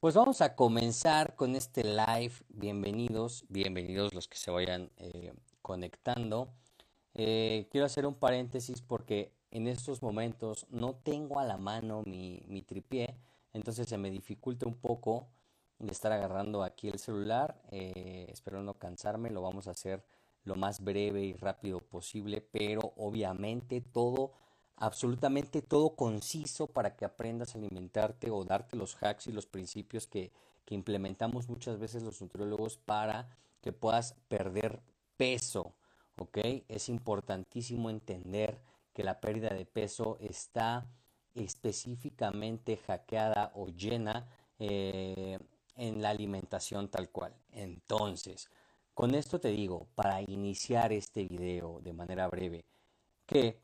Pues 0.00 0.14
vamos 0.14 0.42
a 0.42 0.54
comenzar 0.54 1.34
con 1.34 1.56
este 1.56 1.82
live. 1.82 2.32
Bienvenidos, 2.50 3.44
bienvenidos 3.48 4.14
los 4.14 4.28
que 4.28 4.38
se 4.38 4.52
vayan 4.52 4.92
eh, 4.96 5.34
conectando. 5.60 6.54
Eh, 7.14 7.66
quiero 7.72 7.84
hacer 7.84 8.06
un 8.06 8.14
paréntesis 8.14 8.80
porque 8.80 9.32
en 9.50 9.66
estos 9.66 10.00
momentos 10.00 10.68
no 10.70 10.94
tengo 10.94 11.40
a 11.40 11.44
la 11.44 11.56
mano 11.56 12.04
mi, 12.06 12.44
mi 12.46 12.62
tripié, 12.62 13.18
entonces 13.52 13.88
se 13.88 13.98
me 13.98 14.08
dificulta 14.08 14.68
un 14.68 14.76
poco 14.76 15.26
de 15.80 15.90
estar 15.90 16.12
agarrando 16.12 16.62
aquí 16.62 16.86
el 16.86 17.00
celular. 17.00 17.60
Eh, 17.72 18.28
espero 18.30 18.62
no 18.62 18.74
cansarme, 18.74 19.30
lo 19.30 19.42
vamos 19.42 19.66
a 19.66 19.72
hacer 19.72 20.04
lo 20.44 20.54
más 20.54 20.84
breve 20.84 21.24
y 21.24 21.32
rápido 21.32 21.80
posible, 21.80 22.40
pero 22.40 22.92
obviamente 22.98 23.80
todo 23.80 24.30
absolutamente 24.78 25.62
todo 25.62 25.90
conciso 25.96 26.66
para 26.66 26.96
que 26.96 27.04
aprendas 27.04 27.54
a 27.54 27.58
alimentarte 27.58 28.30
o 28.30 28.44
darte 28.44 28.76
los 28.76 28.96
hacks 29.02 29.26
y 29.26 29.32
los 29.32 29.46
principios 29.46 30.06
que, 30.06 30.32
que 30.64 30.74
implementamos 30.74 31.48
muchas 31.48 31.78
veces 31.78 32.02
los 32.02 32.20
nutriólogos 32.20 32.76
para 32.78 33.28
que 33.60 33.72
puedas 33.72 34.14
perder 34.28 34.80
peso. 35.16 35.74
¿Ok? 36.16 36.38
Es 36.68 36.88
importantísimo 36.88 37.90
entender 37.90 38.60
que 38.92 39.04
la 39.04 39.20
pérdida 39.20 39.50
de 39.50 39.64
peso 39.64 40.16
está 40.20 40.86
específicamente 41.34 42.76
hackeada 42.76 43.52
o 43.54 43.68
llena 43.68 44.26
eh, 44.58 45.38
en 45.76 46.02
la 46.02 46.10
alimentación 46.10 46.88
tal 46.88 47.08
cual. 47.10 47.34
Entonces, 47.52 48.50
con 48.94 49.14
esto 49.14 49.38
te 49.38 49.48
digo, 49.50 49.86
para 49.94 50.20
iniciar 50.22 50.92
este 50.92 51.24
video 51.24 51.80
de 51.80 51.92
manera 51.92 52.26
breve, 52.26 52.64
que 53.26 53.60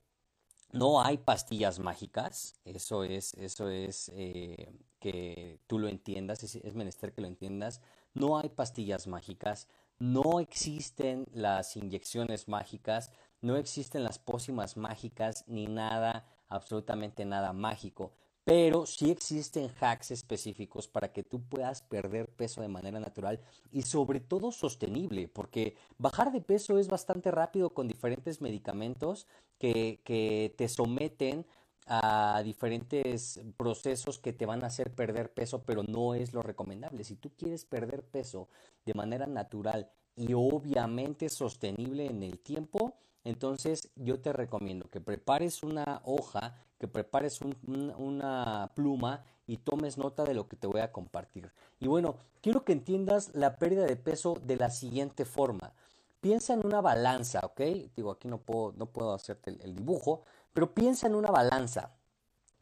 no 0.75 1.01
hay 1.01 1.19
pastillas 1.19 1.79
mágicas, 1.79 2.57
eso 2.65 3.05
es, 3.05 3.35
eso 3.35 3.69
es 3.69 4.11
eh, 4.17 4.73
que 4.99 5.61
tú 5.69 5.79
lo 5.79 5.87
entiendas, 5.87 6.43
es, 6.43 6.75
menester 6.75 7.13
que 7.13 7.21
lo 7.21 7.29
entiendas. 7.29 7.81
No 8.13 8.39
hay 8.39 8.49
pastillas 8.49 9.07
mágicas, 9.07 9.69
no 10.01 10.41
existen 10.41 11.27
las 11.33 11.77
inyecciones 11.77 12.49
mágicas, 12.49 13.13
no 13.41 13.57
existen 13.57 14.03
las 14.03 14.19
pócimas 14.19 14.77
mágicas, 14.77 15.45
ni 15.47 15.69
nada, 15.69 16.27
absolutamente 16.49 17.25
nada 17.25 17.53
mágico 17.53 18.13
pero 18.45 18.85
sí 18.85 19.11
existen 19.11 19.71
hacks 19.81 20.11
específicos 20.11 20.87
para 20.87 21.13
que 21.13 21.23
tú 21.23 21.43
puedas 21.43 21.83
perder 21.83 22.29
peso 22.29 22.61
de 22.61 22.69
manera 22.69 23.01
natural 23.01 23.41
y 23.73 23.83
sobre 23.83 24.21
todo 24.21 24.53
sostenible, 24.53 25.29
porque 25.29 25.77
bajar 25.99 26.31
de 26.31 26.43
peso 26.43 26.79
es 26.79 26.89
bastante 26.89 27.31
rápido 27.31 27.71
con 27.71 27.89
diferentes 27.89 28.43
medicamentos 28.43 29.27
que, 29.59 30.01
que 30.05 30.55
te 30.57 30.69
someten 30.69 31.47
a 31.87 32.43
diferentes 32.45 33.41
procesos 33.57 34.19
que 34.19 34.33
te 34.33 34.47
van 34.47 34.63
a 34.63 34.69
hacer 34.69 34.95
perder 34.95 35.33
peso, 35.33 35.63
pero 35.65 35.83
no 35.83 36.15
es 36.15 36.33
lo 36.33 36.43
recomendable. 36.43 37.05
Si 37.05 37.17
tú 37.17 37.31
quieres 37.37 37.65
perder 37.65 38.03
peso 38.05 38.49
de 38.85 38.95
manera 38.95 39.27
natural 39.27 39.91
y 40.17 40.33
obviamente 40.35 41.29
sostenible 41.29 42.07
en 42.07 42.23
el 42.23 42.39
tiempo, 42.39 42.95
entonces 43.25 43.91
yo 43.97 44.21
te 44.21 44.33
recomiendo 44.33 44.89
que 44.91 45.01
prepares 45.01 45.63
una 45.63 46.03
hoja, 46.05 46.55
que 46.79 46.87
prepares 46.87 47.41
una 47.67 48.71
pluma 48.75 49.25
y 49.47 49.59
tomes 49.59 49.99
nota 49.99 50.25
de 50.25 50.35
lo 50.35 50.49
que 50.49 50.57
te 50.57 50.67
voy 50.67 50.81
a 50.81 50.93
compartir. 50.93 51.51
Y 51.81 51.89
bueno, 51.89 52.17
quiero 52.41 52.65
que 52.65 52.73
entiendas 52.73 53.35
la 53.35 53.57
pérdida 53.57 53.85
de 53.85 53.97
peso 53.97 54.39
de 54.43 54.57
la 54.57 54.71
siguiente 54.71 55.25
forma. 55.25 55.73
Piensa 56.21 56.55
en 56.55 56.65
una 56.65 56.81
balanza, 56.81 57.41
¿ok? 57.45 57.61
Digo, 57.97 58.11
aquí 58.11 58.29
no 58.29 58.39
puedo, 58.39 58.73
no 58.77 58.87
puedo 58.87 59.13
hacerte 59.13 59.57
el, 59.63 59.75
dibujo, 59.75 60.23
pero 60.53 60.73
piensa 60.73 61.07
en 61.07 61.15
una 61.15 61.31
balanza. 61.31 61.93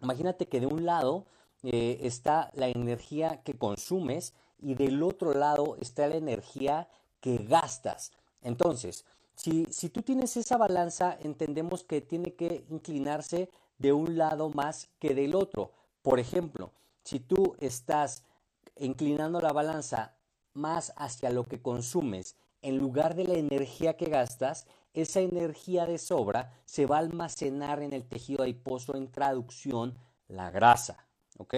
Imagínate 0.00 0.46
que 0.46 0.60
de 0.60 0.66
un 0.66 0.84
lado 0.84 1.26
eh, 1.62 1.98
está 2.02 2.50
la 2.54 2.68
energía 2.68 3.42
que 3.44 3.54
consumes 3.54 4.34
y 4.58 4.74
del 4.74 5.02
otro 5.02 5.34
lado 5.34 5.76
está 5.80 6.08
la 6.08 6.16
energía 6.16 6.88
que 7.20 7.38
gastas. 7.38 8.12
Entonces, 8.40 9.04
si, 9.34 9.88
tú 9.88 10.02
tienes 10.02 10.36
esa 10.36 10.56
balanza, 10.56 11.16
entendemos 11.20 11.84
que 11.84 12.00
tiene 12.00 12.34
que 12.34 12.64
inclinarse 12.70 13.50
de 13.78 13.92
un 13.92 14.16
lado 14.16 14.50
más 14.50 14.88
que 14.98 15.14
del 15.14 15.34
otro. 15.34 15.72
Por 16.02 16.20
ejemplo, 16.20 16.72
si 17.02 17.18
tú 17.20 17.56
estás 17.58 18.24
inclinando 18.76 19.40
la 19.40 19.52
balanza 19.52 20.14
más 20.54 20.92
hacia 20.96 21.30
lo 21.30 21.44
que 21.44 21.60
consumes 21.60 22.36
en 22.60 22.78
lugar 22.78 23.14
de 23.14 23.24
la 23.24 23.34
energía 23.34 23.96
que 23.96 24.06
gastas, 24.06 24.66
esa 24.94 25.20
energía 25.20 25.86
de 25.86 25.98
sobra 25.98 26.52
se 26.64 26.86
va 26.86 26.96
a 26.96 27.00
almacenar 27.00 27.82
en 27.82 27.92
el 27.92 28.04
tejido 28.04 28.42
adiposo, 28.42 28.94
en 28.94 29.10
traducción, 29.10 29.98
la 30.28 30.50
grasa. 30.50 31.06
¿Ok? 31.38 31.54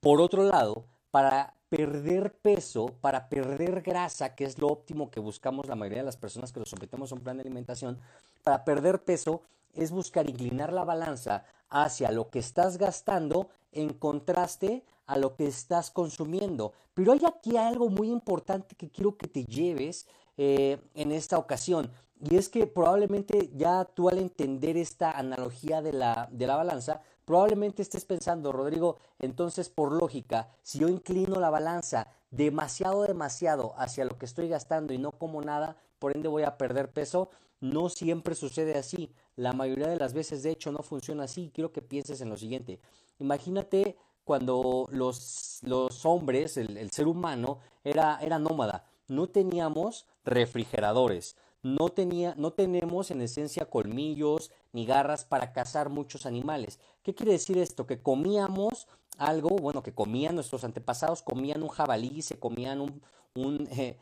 Por 0.00 0.20
otro 0.20 0.42
lado, 0.42 0.86
para 1.10 1.54
perder 1.72 2.34
peso, 2.34 2.84
para 3.00 3.30
perder 3.30 3.80
grasa, 3.80 4.34
que 4.34 4.44
es 4.44 4.58
lo 4.58 4.68
óptimo 4.68 5.10
que 5.10 5.20
buscamos 5.20 5.66
la 5.68 5.74
mayoría 5.74 6.00
de 6.00 6.04
las 6.04 6.18
personas 6.18 6.52
que 6.52 6.60
nos 6.60 6.68
sometemos 6.68 7.10
a 7.10 7.14
un 7.14 7.22
plan 7.22 7.38
de 7.38 7.44
alimentación, 7.44 7.98
para 8.42 8.62
perder 8.62 9.02
peso 9.04 9.40
es 9.72 9.90
buscar 9.90 10.28
inclinar 10.28 10.70
la 10.70 10.84
balanza 10.84 11.46
hacia 11.70 12.12
lo 12.12 12.28
que 12.28 12.40
estás 12.40 12.76
gastando 12.76 13.48
en 13.72 13.94
contraste 13.94 14.84
a 15.06 15.16
lo 15.16 15.34
que 15.34 15.46
estás 15.46 15.90
consumiendo. 15.90 16.74
Pero 16.92 17.12
hay 17.12 17.22
aquí 17.26 17.56
algo 17.56 17.88
muy 17.88 18.10
importante 18.10 18.76
que 18.76 18.90
quiero 18.90 19.16
que 19.16 19.28
te 19.28 19.46
lleves 19.46 20.06
eh, 20.36 20.78
en 20.92 21.10
esta 21.10 21.38
ocasión. 21.38 21.90
Y 22.20 22.36
es 22.36 22.50
que 22.50 22.66
probablemente 22.66 23.50
ya 23.56 23.86
tú 23.86 24.10
al 24.10 24.18
entender 24.18 24.76
esta 24.76 25.12
analogía 25.12 25.80
de 25.80 25.94
la, 25.94 26.28
de 26.30 26.46
la 26.46 26.56
balanza, 26.56 27.00
Probablemente 27.24 27.82
estés 27.82 28.04
pensando, 28.04 28.52
Rodrigo, 28.52 28.98
entonces 29.18 29.68
por 29.68 29.92
lógica, 29.92 30.48
si 30.62 30.80
yo 30.80 30.88
inclino 30.88 31.38
la 31.38 31.50
balanza 31.50 32.08
demasiado, 32.30 33.02
demasiado 33.02 33.74
hacia 33.76 34.04
lo 34.04 34.18
que 34.18 34.26
estoy 34.26 34.48
gastando 34.48 34.92
y 34.92 34.98
no 34.98 35.12
como 35.12 35.40
nada, 35.40 35.76
por 35.98 36.16
ende 36.16 36.28
voy 36.28 36.42
a 36.42 36.58
perder 36.58 36.90
peso. 36.90 37.30
No 37.60 37.88
siempre 37.88 38.34
sucede 38.34 38.76
así. 38.76 39.14
La 39.36 39.52
mayoría 39.52 39.86
de 39.86 39.96
las 39.96 40.14
veces, 40.14 40.42
de 40.42 40.50
hecho, 40.50 40.72
no 40.72 40.82
funciona 40.82 41.24
así. 41.24 41.52
Quiero 41.54 41.70
que 41.70 41.80
pienses 41.80 42.20
en 42.20 42.28
lo 42.28 42.36
siguiente. 42.36 42.80
Imagínate 43.20 43.96
cuando 44.24 44.88
los, 44.90 45.60
los 45.62 46.04
hombres, 46.04 46.56
el, 46.56 46.90
ser 46.90 47.06
humano, 47.06 47.60
era, 47.84 48.18
era 48.20 48.40
nómada. 48.40 48.84
No 49.06 49.28
teníamos 49.28 50.06
refrigeradores 50.24 51.36
no, 51.62 51.90
tenía, 51.90 52.34
no 52.36 52.52
tenemos 52.52 53.10
en 53.10 53.20
esencia 53.20 53.70
colmillos 53.70 54.50
ni 54.72 54.84
garras 54.84 55.24
para 55.24 55.52
cazar 55.52 55.88
muchos 55.88 56.26
animales. 56.26 56.80
¿Qué 57.02 57.14
quiere 57.14 57.32
decir 57.32 57.58
esto? 57.58 57.86
Que 57.86 58.00
comíamos 58.00 58.86
algo, 59.18 59.50
bueno, 59.50 59.82
que 59.82 59.92
comían 59.92 60.34
nuestros 60.34 60.64
antepasados, 60.64 61.22
comían 61.22 61.62
un 61.62 61.68
jabalí, 61.68 62.22
se 62.22 62.38
comían 62.38 62.80
un, 62.80 63.02
un, 63.34 63.68
eh, 63.72 63.98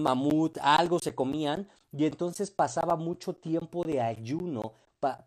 mamut, 0.00 0.58
algo 0.60 0.98
se 0.98 1.14
comían, 1.14 1.68
y 1.92 2.06
entonces 2.06 2.50
pasaba 2.50 2.96
mucho 2.96 3.34
tiempo 3.34 3.84
de 3.84 4.00
ayuno, 4.00 4.72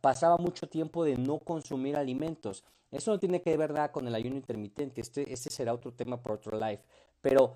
pasaba 0.02 0.38
mucho 0.38 0.68
tiempo 0.68 1.04
de 1.04 1.18
no 1.18 1.40
consumir 1.40 1.98
alimentos. 1.98 2.64
Eso 2.92 3.12
no 3.12 3.20
tiene 3.20 3.42
que 3.42 3.58
ver 3.58 3.74
nada 3.74 3.92
con 3.92 4.08
el 4.08 4.16
ayuno 4.16 4.36
intermitente, 4.36 5.02
este, 5.02 5.32
este 5.34 5.50
será 5.50 5.74
otro 5.74 5.94
tema 5.94 6.22
por 6.22 6.34
otro 6.34 6.60
live, 6.60 6.82
pero 7.22 7.54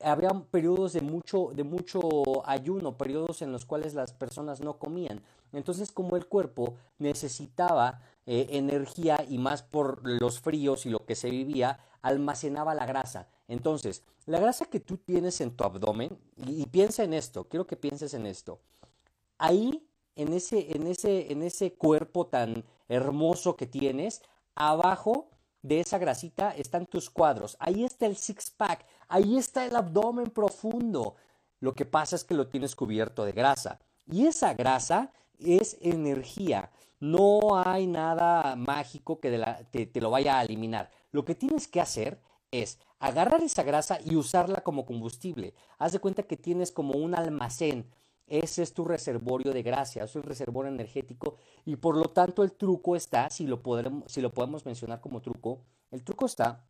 había 0.00 0.30
periodos 0.50 0.92
de 0.92 1.00
mucho, 1.00 1.50
de 1.54 1.64
mucho 1.64 2.00
ayuno, 2.44 2.96
periodos 2.96 3.42
en 3.42 3.52
los 3.52 3.64
cuales 3.64 3.94
las 3.94 4.12
personas 4.12 4.60
no 4.60 4.78
comían. 4.78 5.22
Entonces, 5.52 5.92
como 5.92 6.16
el 6.16 6.26
cuerpo 6.26 6.74
necesitaba 6.98 8.00
eh, 8.26 8.48
energía 8.50 9.24
y 9.28 9.38
más 9.38 9.62
por 9.62 10.00
los 10.04 10.40
fríos 10.40 10.86
y 10.86 10.90
lo 10.90 11.04
que 11.04 11.14
se 11.14 11.30
vivía, 11.30 11.78
almacenaba 12.02 12.74
la 12.74 12.86
grasa. 12.86 13.28
Entonces, 13.48 14.02
la 14.26 14.38
grasa 14.38 14.66
que 14.66 14.80
tú 14.80 14.96
tienes 14.96 15.40
en 15.40 15.56
tu 15.56 15.64
abdomen, 15.64 16.18
y, 16.36 16.66
piensa 16.66 17.02
en 17.04 17.14
esto, 17.14 17.48
quiero 17.48 17.66
que 17.66 17.76
pienses 17.76 18.14
en 18.14 18.26
esto. 18.26 18.60
ahí, 19.38 19.88
en 20.14 20.32
ese, 20.34 20.76
en 20.76 20.86
ese, 20.86 21.32
en 21.32 21.42
ese 21.42 21.72
cuerpo 21.72 22.26
tan 22.26 22.64
hermoso 22.88 23.56
que 23.56 23.66
tienes, 23.66 24.22
abajo 24.54 25.30
de 25.62 25.80
esa 25.80 25.98
grasita 25.98 26.50
están 26.50 26.86
tus 26.86 27.08
cuadros. 27.10 27.56
Ahí 27.58 27.84
está 27.84 28.06
el 28.06 28.16
six 28.16 28.50
pack, 28.50 28.84
ahí 29.08 29.36
está 29.36 29.64
el 29.64 29.74
abdomen 29.74 30.30
profundo. 30.30 31.16
Lo 31.60 31.74
que 31.74 31.86
pasa 31.86 32.16
es 32.16 32.24
que 32.24 32.34
lo 32.34 32.48
tienes 32.48 32.76
cubierto 32.76 33.24
de 33.24 33.32
grasa. 33.32 33.80
Y 34.06 34.26
esa 34.26 34.54
grasa 34.54 35.12
es 35.38 35.76
energía. 35.80 36.70
No 37.02 37.60
hay 37.60 37.88
nada 37.88 38.54
mágico 38.54 39.18
que 39.18 39.36
te, 39.72 39.86
te 39.86 40.00
lo 40.00 40.08
vaya 40.08 40.38
a 40.38 40.44
eliminar. 40.44 40.88
Lo 41.10 41.24
que 41.24 41.34
tienes 41.34 41.66
que 41.66 41.80
hacer 41.80 42.20
es 42.52 42.78
agarrar 43.00 43.42
esa 43.42 43.64
grasa 43.64 43.98
y 44.04 44.14
usarla 44.14 44.60
como 44.60 44.86
combustible. 44.86 45.52
Haz 45.80 45.90
de 45.90 45.98
cuenta 45.98 46.22
que 46.22 46.36
tienes 46.36 46.70
como 46.70 46.92
un 46.92 47.16
almacén. 47.16 47.90
Ese 48.28 48.62
es 48.62 48.72
tu 48.72 48.84
reservorio 48.84 49.52
de 49.52 49.64
grasa, 49.64 50.04
es 50.04 50.14
un 50.14 50.22
reservorio 50.22 50.70
energético 50.70 51.38
y 51.64 51.74
por 51.74 51.96
lo 51.96 52.04
tanto 52.04 52.44
el 52.44 52.52
truco 52.52 52.94
está, 52.94 53.30
si 53.30 53.48
lo 53.48 53.62
podemos 53.64 54.64
mencionar 54.64 55.00
como 55.00 55.20
truco, 55.20 55.58
el 55.90 56.04
truco 56.04 56.26
está 56.26 56.64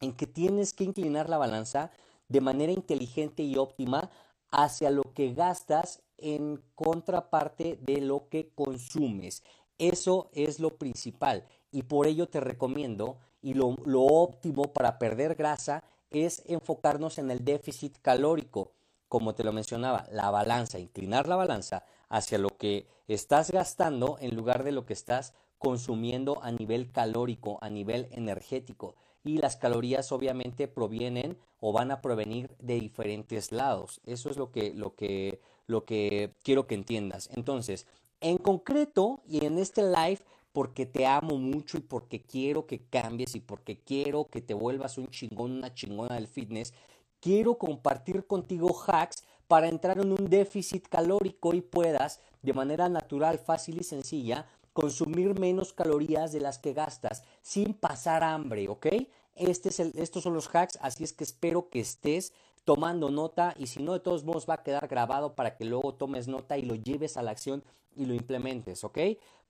en 0.00 0.12
que 0.12 0.26
tienes 0.26 0.74
que 0.74 0.84
inclinar 0.84 1.30
la 1.30 1.38
balanza 1.38 1.90
de 2.28 2.42
manera 2.42 2.70
inteligente 2.70 3.42
y 3.42 3.56
óptima 3.56 4.10
hacia 4.50 4.90
lo 4.90 5.04
que 5.14 5.32
gastas 5.32 6.02
en 6.20 6.62
contraparte 6.74 7.78
de 7.80 8.00
lo 8.00 8.28
que 8.28 8.50
consumes. 8.54 9.42
Eso 9.80 10.28
es 10.34 10.60
lo 10.60 10.76
principal 10.76 11.46
y 11.72 11.84
por 11.84 12.06
ello 12.06 12.28
te 12.28 12.38
recomiendo 12.38 13.16
y 13.40 13.54
lo, 13.54 13.74
óptimo 13.94 14.74
para 14.74 14.98
perder 14.98 15.36
grasa 15.36 15.82
es 16.10 16.42
enfocarnos 16.44 17.16
en 17.16 17.30
el 17.30 17.46
déficit 17.46 17.96
calórico, 18.02 18.72
como 19.08 19.34
te 19.34 19.42
lo 19.42 19.54
mencionaba, 19.54 20.06
la 20.12 20.30
balanza, 20.30 20.78
inclinar 20.78 21.26
la 21.28 21.36
balanza 21.36 21.82
hacia 22.10 22.36
lo 22.36 22.50
que 22.50 22.88
estás 23.08 23.50
gastando 23.50 24.18
en 24.20 24.36
lugar 24.36 24.64
de 24.64 24.72
lo 24.72 24.84
que 24.84 24.92
estás 24.92 25.32
consumiendo 25.56 26.42
a 26.42 26.52
nivel 26.52 26.92
calórico, 26.92 27.56
a 27.62 27.70
nivel 27.70 28.06
energético. 28.10 28.96
Y 29.24 29.38
las 29.38 29.56
calorías 29.56 30.12
obviamente 30.12 30.68
provienen 30.68 31.38
o 31.58 31.72
van 31.72 31.90
a 31.90 32.02
provenir 32.02 32.54
de 32.58 32.78
diferentes 32.78 33.50
lados. 33.50 34.02
Eso 34.04 34.28
es 34.28 34.36
lo 34.36 34.50
que, 34.50 34.74
lo 34.74 34.94
que, 34.94 35.40
lo 35.66 35.86
que 35.86 36.34
quiero 36.42 36.66
que 36.66 36.74
entiendas. 36.74 37.30
Entonces, 37.32 37.86
en 38.20 38.38
concreto 38.38 39.22
y 39.26 39.44
en 39.44 39.58
este 39.58 39.82
live 39.82 40.20
porque 40.52 40.86
te 40.86 41.06
amo 41.06 41.36
mucho 41.36 41.78
y 41.78 41.80
porque 41.80 42.22
quiero 42.22 42.66
que 42.66 42.80
cambies 42.80 43.34
y 43.34 43.40
porque 43.40 43.78
quiero 43.78 44.24
que 44.24 44.42
te 44.42 44.54
vuelvas 44.54 44.98
un 44.98 45.08
chingón, 45.08 45.52
una 45.52 45.74
chingona 45.74 46.16
del 46.16 46.26
fitness, 46.26 46.74
quiero 47.20 47.56
compartir 47.56 48.26
contigo 48.26 48.76
hacks 48.86 49.22
para 49.46 49.68
entrar 49.68 49.98
en 49.98 50.12
un 50.12 50.28
déficit 50.28 50.86
calórico 50.88 51.54
y 51.54 51.60
puedas, 51.60 52.20
de 52.42 52.52
manera 52.52 52.88
natural, 52.88 53.38
fácil 53.38 53.80
y 53.80 53.84
sencilla, 53.84 54.46
consumir 54.72 55.38
menos 55.38 55.72
calorías 55.72 56.32
de 56.32 56.40
las 56.40 56.58
que 56.58 56.72
gastas 56.72 57.22
sin 57.42 57.74
pasar 57.74 58.22
hambre, 58.22 58.68
¿ok? 58.68 58.86
Este 59.34 59.70
es 59.70 59.80
el, 59.80 59.92
estos 59.96 60.22
son 60.22 60.34
los 60.34 60.48
hacks, 60.54 60.78
así 60.82 61.04
es 61.04 61.12
que 61.12 61.24
espero 61.24 61.68
que 61.68 61.80
estés 61.80 62.32
tomando 62.70 63.10
nota 63.10 63.52
y 63.58 63.66
si 63.66 63.82
no, 63.82 63.94
de 63.94 63.98
todos 63.98 64.22
modos 64.22 64.46
va 64.48 64.54
a 64.54 64.62
quedar 64.62 64.86
grabado 64.86 65.34
para 65.34 65.56
que 65.56 65.64
luego 65.64 65.92
tomes 65.92 66.28
nota 66.28 66.56
y 66.56 66.62
lo 66.62 66.76
lleves 66.76 67.16
a 67.16 67.22
la 67.24 67.32
acción 67.32 67.64
y 67.96 68.04
lo 68.04 68.14
implementes, 68.14 68.84
¿ok? 68.84 68.96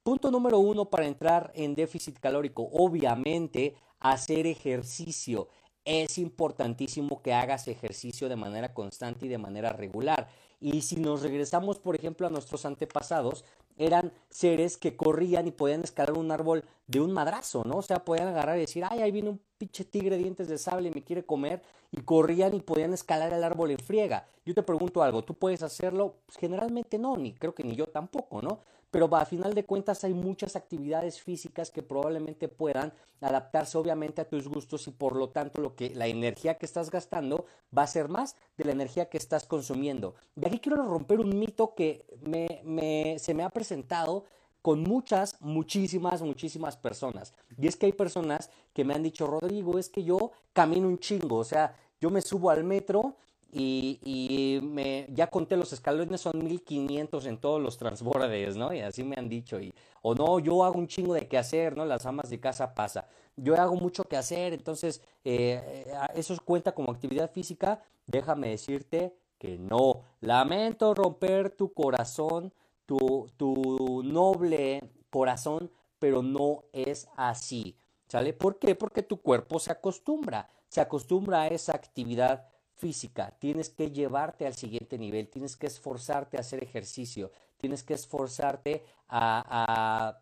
Punto 0.03 0.31
número 0.31 0.59
uno 0.59 0.87
para 0.89 1.05
entrar 1.05 1.53
en 1.55 1.75
déficit 1.75 2.19
calórico, 2.19 2.67
obviamente 2.73 3.75
hacer 3.99 4.47
ejercicio. 4.47 5.49
Es 5.85 6.17
importantísimo 6.17 7.21
que 7.21 7.35
hagas 7.35 7.69
ejercicio 7.69 8.27
de 8.31 8.37
manera 8.37 8.73
constante 8.73 9.27
y 9.27 9.29
de 9.29 9.37
manera 9.37 9.75
regular. 9.75 10.27
Y 10.59 10.81
si 10.81 10.97
nos 10.97 11.21
regresamos, 11.21 11.79
por 11.79 11.97
ejemplo, 11.97 12.27
a 12.27 12.31
nuestros 12.31 12.65
antepasados, 12.65 13.45
eran 13.81 14.13
seres 14.29 14.77
que 14.77 14.97
corrían 14.97 15.47
y 15.47 15.51
podían 15.51 15.83
escalar 15.83 16.17
un 16.17 16.31
árbol 16.31 16.65
de 16.87 17.01
un 17.01 17.13
madrazo, 17.13 17.65
¿no? 17.65 17.79
O 17.79 17.83
sea, 17.83 18.05
podían 18.05 18.29
agarrar 18.29 18.59
y 18.59 18.63
decir, 18.63 18.85
ay, 18.89 19.01
ahí 19.01 19.11
viene 19.11 19.31
un 19.31 19.41
pinche 19.59 19.85
tigre 19.85 20.17
de 20.17 20.23
dientes 20.23 20.49
de 20.49 20.59
sable 20.59 20.89
y 20.89 20.93
me 20.93 21.03
quiere 21.03 21.25
comer, 21.25 21.63
y 21.93 22.03
corrían 22.03 22.55
y 22.55 22.61
podían 22.61 22.93
escalar 22.93 23.33
el 23.33 23.43
árbol 23.43 23.71
en 23.71 23.79
friega. 23.79 24.27
Yo 24.45 24.55
te 24.55 24.63
pregunto 24.63 25.03
algo, 25.03 25.23
¿tú 25.23 25.35
puedes 25.35 25.63
hacerlo? 25.63 26.17
Pues 26.27 26.39
generalmente 26.39 26.99
no, 26.99 27.17
ni 27.17 27.33
creo 27.33 27.55
que 27.55 27.65
ni 27.65 27.75
yo 27.75 27.89
tampoco, 27.89 28.43
¿no? 28.43 28.61
Pero 28.91 29.15
a 29.15 29.25
final 29.25 29.55
de 29.55 29.65
cuentas 29.65 30.05
hay 30.05 30.15
muchas 30.15 30.57
actividades 30.57 31.21
físicas 31.21 31.71
que 31.71 31.83
probablemente 31.83 32.49
puedan 32.49 32.93
adaptarse 33.21 33.79
obviamente 33.79 34.21
a 34.21 34.29
tus 34.29 34.49
gustos 34.49 34.89
y 34.89 34.91
por 34.91 35.15
lo 35.15 35.29
tanto 35.29 35.61
lo 35.61 35.77
que 35.77 35.91
la 35.91 36.07
energía 36.07 36.59
que 36.59 36.67
estás 36.67 36.91
gastando 36.91 37.45
va 37.77 37.83
a 37.85 37.87
ser 37.87 38.09
más 38.09 38.37
de 38.57 38.65
la 38.65 38.73
energía 38.73 39.09
que 39.09 39.19
estás 39.19 39.47
consumiendo. 39.47 40.15
Y 40.37 40.47
aquí 40.47 40.59
quiero 40.59 40.83
romper 40.85 41.21
un 41.21 41.39
mito 41.39 41.75
que 41.75 42.05
me, 42.23 43.19
se 43.19 43.35
me 43.35 43.45
ha 43.45 43.51
presentado 43.51 44.25
con 44.63 44.83
muchas, 44.83 45.41
muchísimas, 45.41 46.21
muchísimas 46.23 46.77
personas. 46.77 47.33
Y 47.59 47.67
es 47.67 47.77
que 47.77 47.87
hay 47.87 47.93
personas 47.93 48.51
que 48.75 48.85
me 48.85 48.95
han 48.95 49.03
dicho, 49.03 49.27
Rodrigo, 49.27 49.79
es 49.79 49.89
que 49.89 50.05
yo 50.05 50.33
camino 50.53 50.89
un 50.89 50.99
chingo, 50.99 51.37
o 51.37 51.45
sea, 51.45 51.77
yo 52.01 52.11
me 52.11 52.23
subo 52.23 52.51
al 52.51 52.65
metro 52.65 53.17
y, 53.53 54.61
me, 54.63 55.07
ya 55.11 55.29
conté 55.29 55.57
los 55.57 55.73
escalones 55.73 56.21
son 56.21 56.45
1500 56.45 57.27
en 57.27 57.39
todos 57.39 57.61
los 57.61 57.77
transbordes, 57.79 58.57
¿no? 58.57 58.73
Y 58.73 58.81
así 58.81 59.03
me 59.03 59.17
han 59.17 59.29
dicho. 59.29 59.61
Y, 59.61 59.75
o 60.03 60.15
no, 60.15 60.39
yo 60.39 60.65
hago 60.65 60.79
un 60.79 60.87
chingo 60.87 61.15
de 61.15 61.27
qué 61.27 61.39
hacer, 61.39 61.77
¿no? 61.77 61.85
Las 61.85 62.07
amas 62.07 62.31
de 62.31 62.39
casa 62.39 62.75
pasa. 62.75 63.09
Yo 63.37 63.57
hago 63.57 63.75
mucho 63.75 64.05
que 64.05 64.17
hacer, 64.17 64.53
entonces 64.53 65.03
eh, 65.25 65.85
eh, 65.87 65.93
eso 66.15 66.37
cuenta 66.45 66.73
como 66.73 66.93
actividad 66.93 67.31
física. 67.31 67.83
Déjame 68.07 68.51
decirte 68.51 69.17
que 69.39 69.59
no. 69.59 70.03
Lamento 70.21 70.95
romper 70.95 71.51
tu 71.51 71.73
corazón, 71.73 72.53
tu, 72.87 73.31
tu 73.37 74.03
noble 74.05 74.83
corazón, 75.11 75.71
pero 75.99 76.23
no 76.23 76.65
es 76.73 77.09
así. 77.17 77.77
¿Sale? 78.07 78.33
¿Por 78.33 78.59
qué? 78.59 78.75
Porque 78.75 79.03
tu 79.03 79.21
cuerpo 79.21 79.61
se 79.61 79.71
acostumbra, 79.71 80.51
se 80.69 80.81
acostumbra 80.81 81.43
a 81.43 81.47
esa 81.49 81.77
actividad 81.77 82.49
física, 82.81 83.37
tienes 83.39 83.69
que 83.69 83.91
llevarte 83.91 84.47
al 84.47 84.55
siguiente 84.55 84.99
nivel, 84.99 85.29
tienes 85.29 85.57
que 85.57 85.67
esforzarte 85.67 86.39
a 86.39 86.41
hacer 86.41 86.65
ejercicio, 86.65 87.31
tienes 87.59 87.83
que 87.83 87.95
esforzarte 87.95 88.85
a, 89.09 90.19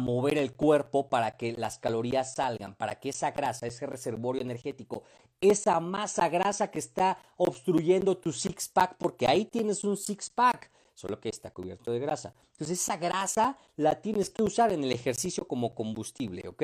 mover 0.00 0.36
el 0.36 0.52
cuerpo 0.52 1.08
para 1.08 1.36
que 1.36 1.52
las 1.52 1.78
calorías 1.78 2.34
salgan, 2.34 2.74
para 2.74 2.96
que 2.96 3.10
esa 3.10 3.30
grasa, 3.30 3.68
ese 3.68 3.86
reservorio 3.86 4.42
energético, 4.42 5.04
esa 5.40 5.78
masa 5.78 6.28
grasa 6.28 6.72
que 6.72 6.80
está 6.80 7.18
obstruyendo 7.36 8.18
tu 8.18 8.32
six 8.32 8.68
pack, 8.68 8.96
porque 8.98 9.28
ahí 9.28 9.44
tienes 9.44 9.84
un 9.84 9.96
six 9.96 10.28
pack, 10.28 10.72
solo 10.92 11.20
que 11.20 11.28
está 11.28 11.52
cubierto 11.52 11.92
de 11.92 12.00
grasa. 12.00 12.34
Entonces 12.52 12.80
esa 12.80 12.96
grasa 12.96 13.56
la 13.76 14.00
tienes 14.00 14.30
que 14.30 14.42
usar 14.42 14.72
en 14.72 14.82
el 14.82 14.90
ejercicio 14.90 15.46
como 15.46 15.72
combustible, 15.72 16.48
¿ok? 16.48 16.62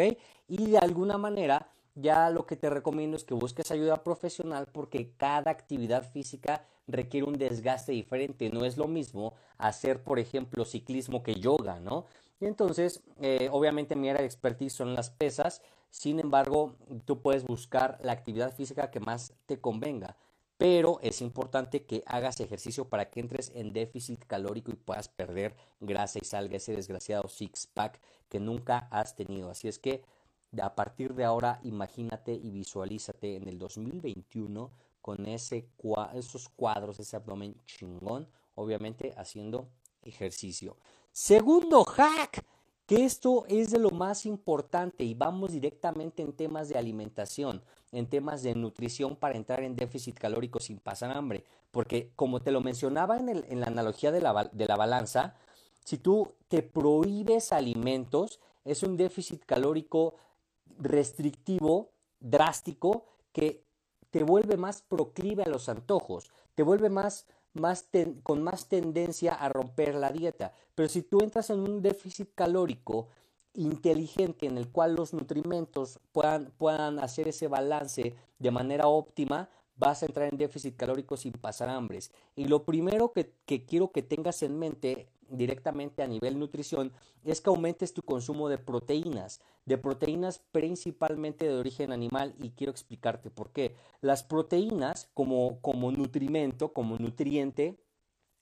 Y 0.49 0.71
de 0.73 0.79
alguna 0.79 1.17
manera 1.17 1.71
ya 1.95 2.31
lo 2.31 2.47
que 2.47 2.57
te 2.57 2.71
recomiendo 2.71 3.17
es 3.17 3.25
que 3.25 3.35
busques 3.35 3.71
ayuda 3.71 4.03
profesional 4.03 4.67
porque 4.73 5.13
cada 5.17 5.51
actividad 5.51 6.11
física 6.11 6.65
requiere 6.87 7.27
un 7.27 7.39
desgaste 7.39 7.93
diferente. 7.93 8.51
No 8.51 8.65
es 8.65 8.77
lo 8.77 8.89
mismo 8.89 9.35
hacer, 9.59 10.03
por 10.03 10.19
ejemplo, 10.19 10.65
ciclismo 10.65 11.23
que 11.23 11.35
yoga, 11.35 11.81
¿no? 11.81 12.07
Y 12.41 12.47
entonces, 12.47 13.03
eh, 13.21 13.49
obviamente 13.53 13.95
mi 13.95 14.09
área 14.09 14.23
de 14.23 14.27
expertise 14.27 14.73
son 14.73 14.95
las 14.95 15.11
pesas, 15.11 15.63
sin 15.91 16.19
embargo, 16.19 16.75
tú 17.05 17.21
puedes 17.21 17.45
buscar 17.45 17.99
la 18.03 18.13
actividad 18.13 18.55
física 18.55 18.91
que 18.91 18.99
más 18.99 19.35
te 19.47 19.61
convenga. 19.61 20.17
Pero 20.57 20.99
es 21.03 21.21
importante 21.21 21.85
que 21.85 22.03
hagas 22.07 22.41
ejercicio 22.41 22.89
para 22.89 23.11
que 23.11 23.21
entres 23.21 23.53
en 23.55 23.73
déficit 23.73 24.25
calórico 24.25 24.71
y 24.71 24.77
puedas 24.77 25.09
perder 25.09 25.55
grasa 25.81 26.19
y 26.21 26.25
salga 26.25 26.57
ese 26.57 26.75
desgraciado 26.75 27.29
six 27.29 27.67
pack 27.67 28.01
que 28.29 28.41
nunca 28.41 28.89
has 28.91 29.15
tenido. 29.15 29.51
Así 29.51 29.69
es 29.69 29.79
que 29.79 30.03
a 30.61 30.75
partir 30.75 31.15
de 31.15 31.25
ahora 31.25 31.61
imagínate 31.63 32.33
y 32.33 32.51
visualízate 32.51 33.37
en 33.37 33.49
el 33.49 33.59
2021 33.59 34.71
con 35.01 35.27
ese, 35.27 35.67
esos 36.15 36.49
cuadros, 36.49 37.01
ese 37.01 37.17
abdomen 37.17 37.55
chingón, 37.67 38.29
obviamente 38.55 39.15
haciendo 39.17 39.69
ejercicio. 40.03 40.77
Segundo 41.11 41.85
hack, 41.85 42.45
que 42.87 43.05
esto 43.05 43.45
es 43.49 43.71
de 43.71 43.79
lo 43.79 43.91
más 43.91 44.27
importante 44.27 45.05
y 45.05 45.15
vamos 45.15 45.53
directamente 45.53 46.23
en 46.23 46.33
temas 46.33 46.69
de 46.69 46.79
alimentación, 46.79 47.63
en 47.91 48.09
temas 48.09 48.43
de 48.43 48.55
nutrición 48.55 49.17
para 49.17 49.37
entrar 49.37 49.63
en 49.63 49.77
déficit 49.77 50.19
calórico 50.19 50.61
sin 50.61 50.79
pasar 50.79 51.17
hambre, 51.17 51.45
porque 51.71 52.13
como 52.17 52.41
te 52.41 52.51
lo 52.51 52.61
mencionaba 52.61 53.17
en, 53.17 53.29
el, 53.29 53.45
en 53.49 53.61
la 53.61 53.67
analogía 53.67 54.13
de 54.13 54.21
la, 54.21 54.51
de 54.53 54.67
la 54.67 54.77
balanza, 54.77 55.35
si 55.85 55.99
tú 55.99 56.33
te 56.49 56.63
prohíbes 56.63 57.53
alimentos, 57.53 58.41
es 58.65 58.83
un 58.83 58.97
déficit 58.97 59.45
calórico 59.45 60.15
restrictivo, 60.83 61.91
drástico, 62.21 63.07
que 63.33 63.65
te 64.11 64.25
vuelve 64.25 64.57
más 64.57 64.83
proclive 64.83 65.43
a 65.43 65.49
los 65.49 65.69
antojos, 65.69 66.31
te 66.55 66.63
vuelve 66.63 66.91
más, 66.91 67.27
más 67.55 67.89
con 68.23 68.43
más 68.43 68.67
tendencia 68.67 69.35
a 69.35 69.49
romper 69.49 69.95
la 69.95 70.13
dieta. 70.13 70.53
Pero 70.75 70.89
si 70.89 71.03
tú 71.03 71.21
entras 71.21 71.51
en 71.51 71.61
un 71.61 71.83
déficit 71.83 72.29
calórico 72.35 73.09
inteligente 73.55 74.47
en 74.47 74.59
el 74.59 74.69
cual 74.69 74.95
los 74.95 75.13
nutrimentos 75.13 75.99
puedan, 76.13 76.53
puedan 76.59 76.99
hacer 76.99 77.29
ese 77.29 77.49
balance 77.49 78.15
de 78.39 78.51
manera 78.51 78.87
óptima, 78.87 79.49
vas 79.77 80.03
a 80.03 80.07
entrar 80.07 80.29
en 80.31 80.39
déficit 80.39 80.77
calórico 80.77 81.17
sin 81.17 81.33
pasar 81.33 81.69
hambres. 81.69 82.13
Y 82.37 82.47
lo 82.47 82.65
primero 82.65 83.13
que, 83.13 83.33
que 83.47 83.65
quiero 83.65 83.93
que 83.93 84.03
tengas 84.03 84.43
en 84.43 84.59
mente 84.59 85.09
directamente 85.33 86.03
a 86.03 86.07
nivel 86.07 86.39
nutrición 86.39 86.93
es 87.25 87.41
que 87.41 87.51
aumentes 87.51 87.95
tu 87.95 88.03
consumo 88.03 88.49
de 88.49 88.59
proteínas, 88.59 89.41
de 89.65 89.79
proteínas 89.79 90.39
principalmente 90.39 91.47
de 91.47 91.55
origen 91.55 91.93
animal 91.93 92.35
y 92.39 92.51
quiero 92.51 92.71
explicarte 92.71 93.31
por 93.31 93.51
qué. 93.51 93.75
Las 94.01 94.23
proteínas 94.23 95.09
como, 95.15 95.61
como 95.61 95.91
nutrimento, 95.91 96.73
como 96.73 96.99
nutriente, 96.99 97.79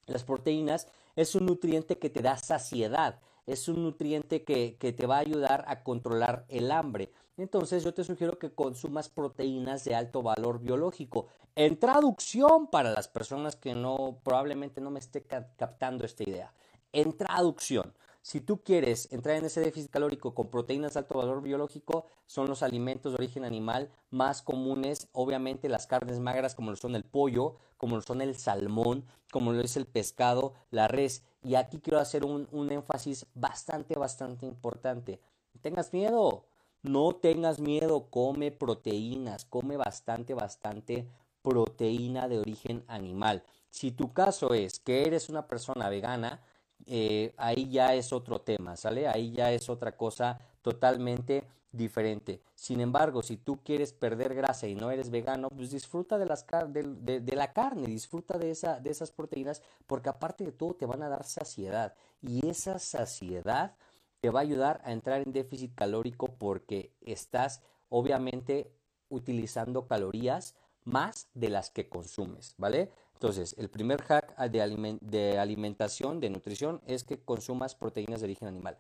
las 0.06 0.25
proteínas 0.25 0.88
es 1.16 1.35
un 1.35 1.47
nutriente 1.47 1.99
que 1.99 2.11
te 2.11 2.23
da 2.23 2.37
saciedad, 2.37 3.20
es 3.47 3.68
un 3.68 3.82
nutriente 3.82 4.44
que, 4.44 4.76
que, 4.78 4.92
te 4.92 5.06
va 5.06 5.16
a 5.16 5.20
ayudar 5.20 5.64
a 5.68 5.82
controlar 5.82 6.44
el 6.49 6.70
hambre. 6.70 7.12
Entonces 7.37 7.82
yo 7.85 7.94
te 7.94 8.04
sugiero 8.04 8.38
que 8.38 8.52
consumas 8.52 9.09
proteínas 9.09 9.85
de 9.85 9.94
alto 9.94 10.23
valor 10.23 10.61
biológico. 10.61 11.26
En 11.54 11.78
traducción 11.78 12.68
para 12.68 12.92
las 12.92 13.09
personas 13.09 13.56
que 13.56 13.75
no 13.75 14.20
probablemente 14.23 14.80
no 14.80 14.90
me 14.90 15.00
esté 15.00 15.23
captando 15.23 16.04
esta 16.04 16.23
idea. 16.23 16.52
En 16.92 17.16
traducción, 17.16 17.94
si 18.23 18.40
tú 18.40 18.62
quieres 18.62 19.11
entrar 19.12 19.37
en 19.37 19.44
ese 19.44 19.61
déficit 19.61 19.90
calórico 19.90 20.35
con 20.35 20.50
proteínas 20.50 20.94
de 20.94 21.00
alto 21.00 21.18
valor 21.18 21.40
biológico, 21.40 22.06
son 22.26 22.49
los 22.49 22.62
alimentos 22.62 23.12
de 23.12 23.16
origen 23.16 23.44
animal 23.44 23.90
más 24.11 24.42
comunes, 24.42 25.09
obviamente 25.12 25.68
las 25.68 25.87
carnes 25.87 26.20
magras 26.20 26.54
como 26.54 26.70
lo 26.70 26.76
son 26.76 26.94
el 26.97 27.04
pollo, 27.04 27.56
como 27.76 27.97
lo 27.97 28.02
son 28.02 28.20
el 28.20 28.37
salmón, 28.37 29.06
como 29.30 29.52
lo 29.52 29.61
es 29.62 29.76
el 29.76 29.87
pescado, 29.87 30.54
la 30.70 30.88
res. 30.88 31.23
Y 31.42 31.54
aquí 31.54 31.80
quiero 31.80 31.99
hacer 31.99 32.25
un, 32.25 32.47
un 32.50 32.70
énfasis 32.70 33.26
bastante, 33.35 33.99
bastante 33.99 34.47
importante. 34.47 35.20
Tengas 35.62 35.92
miedo, 35.92 36.44
no 36.82 37.12
tengas 37.14 37.61
miedo, 37.61 38.11
come 38.11 38.50
proteínas, 38.50 39.44
come 39.44 39.76
bastante, 39.76 40.35
bastante 40.35 41.09
proteína 41.42 42.28
de 42.28 42.38
origen 42.38 42.85
animal. 42.87 43.44
Si 43.70 43.92
tu 43.92 44.12
caso 44.12 44.52
es 44.52 44.78
que 44.78 45.06
eres 45.06 45.28
una 45.28 45.47
persona 45.47 45.88
vegana, 45.88 46.42
eh, 46.87 47.34
ahí 47.37 47.70
ya 47.70 47.94
es 47.94 48.12
otro 48.12 48.40
tema, 48.40 48.76
¿sale? 48.76 49.08
Ahí 49.08 49.32
ya 49.32 49.52
es 49.52 49.68
otra 49.68 49.96
cosa 49.96 50.40
totalmente 50.62 51.44
diferente. 51.72 52.42
Sin 52.54 52.80
embargo, 52.80 53.22
si 53.22 53.37
tú 53.37 53.60
quieres 53.62 53.92
perder 53.92 54.34
grasa 54.34 54.66
y 54.66 54.75
no 54.75 54.90
eres 54.90 55.10
vegano, 55.10 55.49
pues 55.50 55.70
disfruta 55.70 56.18
de, 56.18 56.26
las 56.26 56.44
de, 56.68 57.32
la 57.34 57.52
carne, 57.52 57.87
disfruta 57.87 58.38
de, 58.38 58.50
esa, 58.50 58.80
de 58.80 58.90
esas 58.90 59.12
proteínas, 59.12 59.62
porque 59.87 60.08
aparte 60.08 60.44
de 60.44 60.52
todo 60.52 60.75
te 60.75 60.87
van 60.87 61.02
a 61.02 61.08
dar 61.08 61.25
saciedad. 61.25 61.94
Y 62.22 62.46
esa 62.49 62.78
saciedad 62.78 63.76
te 64.20 64.30
va 64.30 64.40
a 64.40 64.42
ayudar 64.42 64.80
a 64.84 64.92
entrar 64.92 65.22
en 65.22 65.32
déficit 65.32 65.75
calórico 65.75 66.28
porque 66.28 66.92
estás 67.00 67.62
obviamente 67.88 68.72
utilizando 69.08 69.87
calorías 69.87 70.54
más 70.84 71.28
de 71.34 71.50
las 71.50 71.70
que 71.70 71.88
consumes, 71.88 72.54
¿vale? 72.58 72.90
Entonces, 73.21 73.55
el 73.59 73.69
primer 73.69 74.00
hack 74.00 74.35
de, 74.49 75.39
alimentación, 75.39 76.21
de 76.21 76.31
nutrición, 76.31 76.81
es 76.87 77.05
que 77.05 77.23
consumas 77.23 77.75
proteínas 77.75 78.21
de 78.21 78.25
origen 78.25 78.49
animal. 78.49 78.79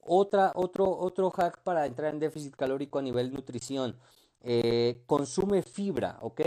Otra, 0.00 0.50
otro, 0.56 0.90
otro 0.90 1.30
hack 1.30 1.62
para 1.62 1.86
entrar 1.86 2.12
en 2.12 2.18
déficit 2.18 2.56
calórico 2.56 2.98
a 2.98 3.02
nivel 3.02 3.32
nutrición, 3.32 3.96
eh, 4.40 5.04
consume 5.06 5.62
fibra, 5.62 6.18
¿ok? 6.20 6.40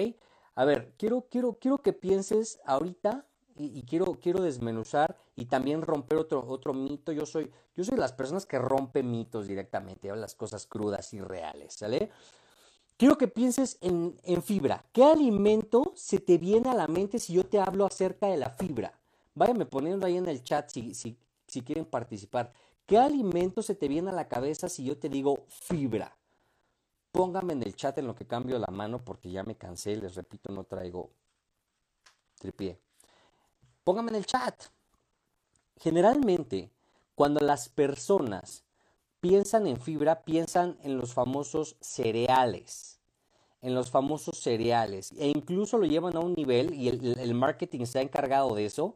A 0.56 0.66
ver, 0.66 0.94
quiero, 0.98 1.28
quiero, 1.32 1.54
quiero 1.54 1.78
que 1.78 1.94
pienses 1.94 2.60
ahorita 2.66 3.26
y, 3.56 3.84
quiero, 3.84 4.20
quiero 4.22 4.42
desmenuzar 4.42 5.16
y 5.38 5.46
también 5.46 5.82
romper 5.82 6.18
otro, 6.18 6.46
otro 6.46 6.74
mito. 6.74 7.14
Yo 7.14 7.26
soy, 7.26 7.50
yo 7.74 7.86
soy 7.86 7.98
las 7.98 8.12
personas 8.12 8.46
que 8.46 8.60
rompen 8.60 9.10
mitos 9.10 9.48
directamente, 9.48 10.14
las 10.14 10.36
cosas 10.36 10.66
crudas 10.66 11.14
y 11.14 11.22
reales, 11.22 11.74
¿sale? 11.74 12.12
Quiero 13.00 13.18
que 13.18 13.30
pienses 13.30 13.78
en, 13.80 14.44
fibra. 14.44 14.84
¿Qué 14.92 15.06
alimento 15.06 15.94
se 15.96 16.20
te 16.20 16.38
viene 16.38 16.70
a 16.70 16.74
la 16.74 16.86
mente 16.88 17.18
si 17.18 17.32
yo 17.32 17.46
te 17.46 17.58
hablo 17.58 17.86
acerca 17.86 18.28
de 18.28 18.36
la 18.36 18.50
fibra? 18.50 19.00
Váyame 19.34 19.66
poniendo 19.66 20.06
ahí 20.06 20.18
en 20.18 20.28
el 20.28 20.44
chat 20.44 20.70
si, 20.70 20.94
si, 20.94 21.18
si 21.48 21.62
quieren 21.62 21.86
participar. 21.86 22.52
¿Qué 22.86 22.98
alimento 22.98 23.62
se 23.62 23.74
te 23.74 23.88
viene 23.88 24.10
a 24.10 24.14
la 24.14 24.28
cabeza 24.28 24.68
si 24.68 24.84
yo 24.84 24.98
te 24.98 25.08
digo 25.08 25.46
fibra? 25.48 26.14
Póngame 27.14 27.54
en 27.54 27.64
el 27.64 27.74
chat 27.74 27.98
en 28.00 28.06
lo 28.06 28.16
que 28.16 28.28
cambio 28.28 28.60
la 28.60 28.68
mano 28.68 29.00
porque 29.00 29.32
ya 29.32 29.44
me 29.44 29.56
cansé, 29.56 29.96
les 29.96 30.16
repito, 30.16 30.52
no 30.52 30.66
traigo 30.66 31.10
tripié. 32.38 32.82
Póngame 33.86 34.10
en 34.10 34.18
el 34.18 34.26
chat. 34.26 34.62
Generalmente, 35.78 36.70
cuando 37.16 37.40
las 37.40 37.70
personas 37.70 38.66
piensan 39.20 39.68
en 39.68 39.80
fibra, 39.80 40.24
piensan 40.24 40.78
en 40.84 40.98
los 40.98 41.14
famosos 41.14 41.76
cereales, 41.82 43.00
en 43.62 43.76
los 43.76 43.90
famosos 43.92 44.40
cereales, 44.40 45.12
e 45.18 45.28
incluso 45.28 45.78
lo 45.78 45.86
llevan 45.86 46.16
a 46.16 46.20
un 46.20 46.34
nivel, 46.34 46.74
y 46.74 46.88
el, 46.90 47.34
marketing 47.34 47.82
está 47.82 48.02
encargado 48.02 48.56
de 48.56 48.66
eso, 48.66 48.96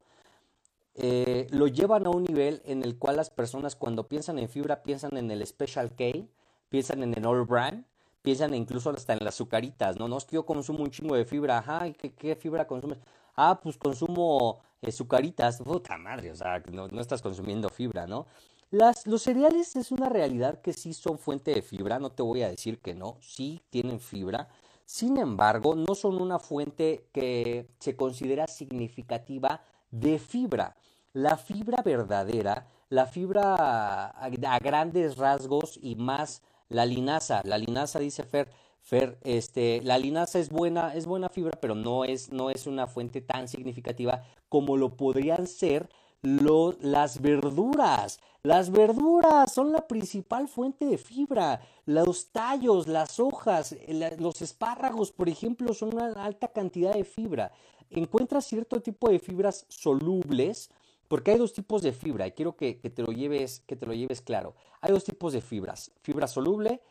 eh, 0.96 1.48
lo 1.50 1.68
llevan 1.68 2.06
a 2.06 2.12
un 2.12 2.24
nivel 2.24 2.62
en 2.66 2.84
el 2.84 2.98
cual 2.98 3.18
las 3.18 3.30
personas 3.30 3.76
cuando 3.76 4.08
piensan 4.08 4.40
en 4.40 4.48
fibra 4.48 4.84
piensan 4.84 5.18
en 5.18 5.32
el 5.32 5.46
Special 5.46 5.96
K, 5.96 6.26
piensan 6.70 7.04
en 7.04 7.18
el 7.18 7.26
All 7.26 7.46
Brand, 7.46 7.86
piensan 8.22 8.54
incluso 8.54 8.92
hasta 8.92 9.14
en 9.14 9.20
las 9.20 9.36
azucaritas, 9.36 9.98
¿no? 9.98 10.08
No 10.08 10.18
es 10.18 10.26
que 10.26 10.36
yo 10.36 10.46
consumo 10.46 10.84
un 10.84 10.92
chingo 10.92 11.16
de 11.16 11.26
fibra, 11.26 11.58
ajá, 11.58 11.92
¿qué, 11.94 12.14
qué 12.14 12.36
fibra 12.36 12.68
consumes? 12.68 13.00
Ah, 13.36 13.60
pues 13.62 13.78
consumo 13.78 14.62
azucaritas, 14.82 15.58
puta 15.58 15.98
madre, 15.98 16.32
o 16.32 16.36
sea, 16.36 16.62
no, 16.72 16.88
no 16.88 17.02
estás 17.02 17.22
consumiendo 17.22 17.70
fibra, 17.70 18.06
¿no? 18.08 18.28
Los 18.74 19.22
cereales 19.22 19.76
es 19.76 19.92
una 19.92 20.10
realidad 20.10 20.60
que 20.62 20.74
sí 20.74 20.94
son 20.94 21.20
fuente 21.20 21.54
de 21.54 21.62
fibra, 21.62 22.00
no 22.00 22.10
te 22.12 22.24
voy 22.24 22.42
a 22.42 22.50
decir 22.50 22.80
que 22.80 22.96
no, 22.96 23.18
sí 23.22 23.62
tienen 23.70 24.00
fibra. 24.00 24.48
Sin 24.86 25.18
embargo, 25.18 25.76
no 25.76 25.94
son 25.94 26.20
una 26.20 26.40
fuente 26.40 27.08
que 27.14 27.70
se 27.80 27.96
considera 27.96 28.48
significativa 28.48 29.62
de 29.92 30.18
fibra. 30.18 30.76
La 31.14 31.38
fibra 31.38 31.84
verdadera, 31.84 32.68
la 32.90 33.06
fibra 33.06 34.08
a, 34.08 34.60
grandes 34.60 35.18
rasgos 35.18 35.78
y 35.80 35.96
más 35.96 36.42
la 36.68 36.88
linaza. 36.88 37.42
La 37.46 37.60
linaza 37.60 38.00
dice 38.00 38.24
Fer, 38.24 38.50
Fer, 38.82 39.20
este, 39.22 39.82
la 39.84 40.00
linaza 40.00 40.40
es 40.40 40.50
buena, 40.50 40.96
es 40.96 41.06
buena 41.06 41.30
fibra, 41.30 41.60
pero 41.62 41.76
no 41.76 42.06
es, 42.06 42.32
no 42.32 42.50
es 42.50 42.66
una 42.66 42.88
fuente 42.88 43.22
tan 43.22 43.48
significativa 43.48 44.24
como 44.50 44.78
lo 44.78 44.98
podrían 44.98 45.46
ser 45.46 45.90
las 46.24 47.22
verduras. 47.22 48.20
Las 48.44 48.72
verduras 48.72 49.54
son 49.54 49.72
la 49.72 49.88
principal 49.88 50.48
fuente 50.48 50.86
de 50.86 50.98
fibra. 50.98 51.62
Los 51.86 52.32
tallos, 52.32 52.88
las 52.88 53.20
hojas, 53.20 53.76
los 54.18 54.42
espárragos, 54.42 55.12
por 55.12 55.30
ejemplo, 55.30 55.74
son 55.74 55.94
una 55.94 56.12
alta 56.24 56.48
cantidad 56.48 56.94
de 56.94 57.04
fibra. 57.04 57.52
Encuentras 57.90 58.46
cierto 58.46 58.82
tipo 58.82 59.10
de 59.10 59.20
fibras 59.20 59.66
solubles, 59.70 60.72
porque 61.08 61.32
hay 61.32 61.38
dos 61.38 61.54
tipos 61.54 61.82
de 61.82 61.92
fibra, 61.92 62.26
y 62.26 62.32
quiero 62.32 62.56
que, 62.56 62.76
te 62.76 63.02
lo 63.02 63.12
lleves, 63.12 63.62
que 63.68 63.76
te 63.76 63.86
lo 63.86 63.94
lleves 63.94 64.22
claro. 64.22 64.56
Hay 64.82 64.92
dos 64.92 65.04
tipos 65.04 65.34
de 65.34 65.42
fibras, 65.42 65.92
fibra 66.02 66.28
soluble 66.28 66.82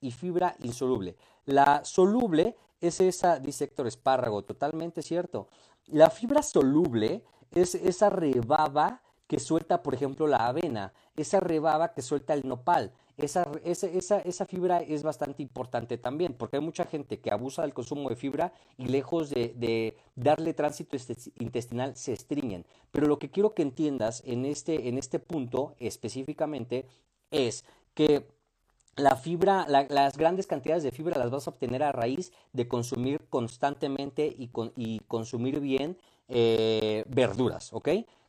y 0.00 0.12
fibra 0.12 0.54
insoluble. 0.60 1.16
La 1.46 1.84
soluble 1.84 2.56
es 2.80 3.00
esa, 3.00 3.38
dice 3.38 3.64
Héctor 3.64 3.86
Espárrago, 3.86 4.42
totalmente 4.44 5.02
cierto. 5.02 5.48
La 5.86 6.10
fibra 6.10 6.42
soluble 6.42 7.24
es 7.54 7.74
esa 7.74 8.10
rebaba 8.10 9.02
que 9.26 9.38
suelta, 9.38 9.82
por 9.82 9.94
ejemplo, 9.94 10.26
la 10.26 10.46
avena, 10.46 10.92
esa 11.16 11.40
rebaba 11.40 11.94
que 11.94 12.02
suelta 12.02 12.34
el 12.34 12.46
nopal. 12.46 12.92
Esa, 13.16 13.46
esa, 13.64 14.18
esa, 14.18 14.46
fibra 14.46 14.80
es 14.80 15.02
bastante 15.02 15.42
importante 15.42 15.96
también, 15.96 16.34
porque 16.34 16.56
hay 16.56 16.62
mucha 16.62 16.84
gente 16.84 17.20
que 17.20 17.30
abusa 17.30 17.62
del 17.62 17.74
consumo 17.74 18.08
de 18.08 18.16
fibra 18.16 18.52
y 18.78 18.86
lejos 18.86 19.30
de, 19.30 19.96
darle 20.16 20.54
tránsito 20.54 20.96
intestinal 21.38 21.96
se 21.96 22.12
estringen. 22.12 22.66
Pero 22.90 23.06
lo 23.06 23.18
que 23.18 23.30
quiero 23.30 23.54
que 23.54 23.62
entiendas 23.62 24.22
en 24.26 24.44
este, 24.44 24.88
en 24.88 24.98
este 24.98 25.18
punto 25.18 25.76
específicamente 25.78 26.86
es 27.30 27.64
que 27.94 28.28
la 28.96 29.16
fibra, 29.16 29.66
las 29.68 30.18
grandes 30.18 30.46
cantidades 30.46 30.82
de 30.82 30.90
fibra 30.90 31.18
las 31.18 31.30
vas 31.30 31.46
a 31.46 31.50
obtener 31.50 31.82
a 31.82 31.92
raíz 31.92 32.32
de 32.52 32.68
consumir 32.68 33.26
constantemente 33.30 34.26
y, 34.26 34.50
y 34.76 35.00
consumir 35.08 35.60
bien 35.60 35.96
eh, 36.34 37.04
verduras, 37.08 37.72
¿ok? 37.72 37.88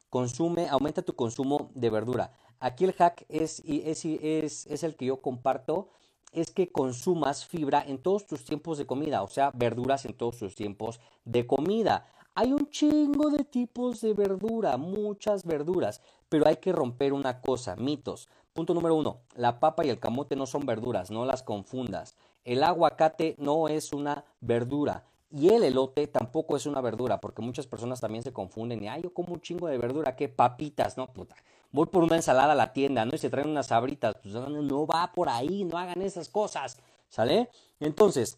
Consume, 0.10 0.68
aumenta 0.70 1.02
tu 1.02 1.16
consumo 1.16 1.72
de 1.74 1.90
verdura. 1.90 2.32
Aquí 2.60 2.84
el 2.84 2.94
hack 2.94 3.26
es, 3.30 3.62
es, 3.66 4.06
es, 4.06 4.68
es 4.68 4.84
el 4.84 4.96
que 4.96 5.06
yo 5.06 5.22
comparto, 5.22 5.88
es 6.34 6.52
que 6.52 6.72
consumas 6.72 7.46
fibra 7.46 7.84
en 7.86 7.98
todos 7.98 8.26
tus 8.26 8.44
tiempos 8.44 8.78
de 8.78 8.86
comida, 8.86 9.24
o 9.24 9.28
sea, 9.28 9.52
verduras 9.52 10.06
en 10.06 10.14
todos 10.14 10.38
tus 10.38 10.54
tiempos 10.54 11.00
de 11.24 11.48
comida. 11.48 12.06
Hay 12.36 12.52
un 12.52 12.70
chingo 12.70 13.30
de 13.30 13.44
tipos 13.44 14.02
de 14.02 14.14
verdura, 14.14 14.76
muchas 14.78 15.46
verduras, 15.46 16.02
pero 16.28 16.48
hay 16.48 16.58
que 16.58 16.74
romper 16.74 17.14
una 17.14 17.42
cosa, 17.42 17.76
mitos. 17.76 18.28
Punto 18.54 18.74
número 18.74 18.96
uno, 18.96 19.22
la 19.36 19.60
papa 19.60 19.86
y 19.86 19.90
el 19.90 20.00
camote 20.00 20.36
no 20.36 20.46
son 20.46 20.66
verduras, 20.66 21.10
no 21.10 21.26
las 21.26 21.42
confundas. 21.42 22.16
El 22.44 22.64
aguacate 22.64 23.36
no 23.38 23.68
es 23.68 23.94
una 23.94 24.26
verdura. 24.42 25.06
Y 25.36 25.50
el 25.50 25.64
elote 25.64 26.06
tampoco 26.06 26.56
es 26.56 26.68
una 26.68 26.80
verdura, 26.80 27.20
porque 27.20 27.42
muchas 27.42 27.66
personas 27.66 28.00
también 28.00 28.24
se 28.24 28.32
confunden 28.32 28.84
y, 28.84 28.88
ay, 28.88 29.02
yo 29.02 29.14
como 29.14 29.34
un 29.34 29.42
chingo 29.42 29.68
de 29.68 29.80
verdura, 29.80 30.16
¿qué 30.16 30.30
papitas? 30.30 30.96
No, 30.96 31.12
puta. 31.12 31.36
Voy 31.72 31.88
por 31.88 32.04
una 32.04 32.18
ensalada 32.18 32.54
a 32.54 32.56
la 32.56 32.72
tienda, 32.72 33.04
¿no? 33.04 33.16
Y 33.16 33.18
se 33.18 33.32
traen 33.32 33.50
unas 33.50 33.68
sabritas. 33.68 34.16
Pues 34.22 34.36
no 34.36 34.86
va 34.86 35.12
por 35.12 35.30
ahí, 35.30 35.64
no 35.64 35.80
hagan 35.80 36.04
esas 36.04 36.30
cosas, 36.30 36.78
¿sale? 37.10 37.50
Entonces, 37.80 38.38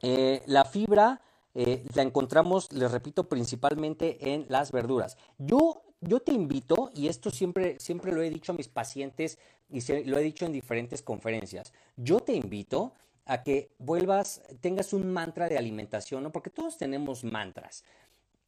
eh, 0.00 0.42
la 0.46 0.64
fibra 0.64 1.20
eh, 1.54 1.84
la 1.94 2.00
encontramos, 2.00 2.72
les 2.72 2.90
repito, 2.90 3.28
principalmente 3.28 4.32
en 4.32 4.46
las 4.48 4.72
verduras. 4.72 5.18
Yo, 5.36 5.82
yo 6.00 6.20
te 6.20 6.32
invito, 6.32 6.92
y 6.94 7.08
esto 7.08 7.30
siempre, 7.30 7.78
siempre 7.78 8.10
lo 8.12 8.22
he 8.22 8.30
dicho 8.30 8.52
a 8.52 8.54
mis 8.54 8.68
pacientes 8.68 9.38
y 9.68 9.80
lo 10.04 10.18
he 10.18 10.22
dicho 10.22 10.46
en 10.46 10.52
diferentes 10.52 11.02
conferencias, 11.02 11.74
yo 11.96 12.20
te 12.20 12.34
invito 12.34 12.94
a 13.26 13.42
que 13.42 13.70
vuelvas, 13.78 14.42
tengas 14.60 14.92
un 14.92 15.12
mantra 15.12 15.48
de 15.48 15.58
alimentación, 15.58 16.22
¿no? 16.22 16.32
porque 16.32 16.50
todos 16.50 16.78
tenemos 16.78 17.24
mantras, 17.24 17.84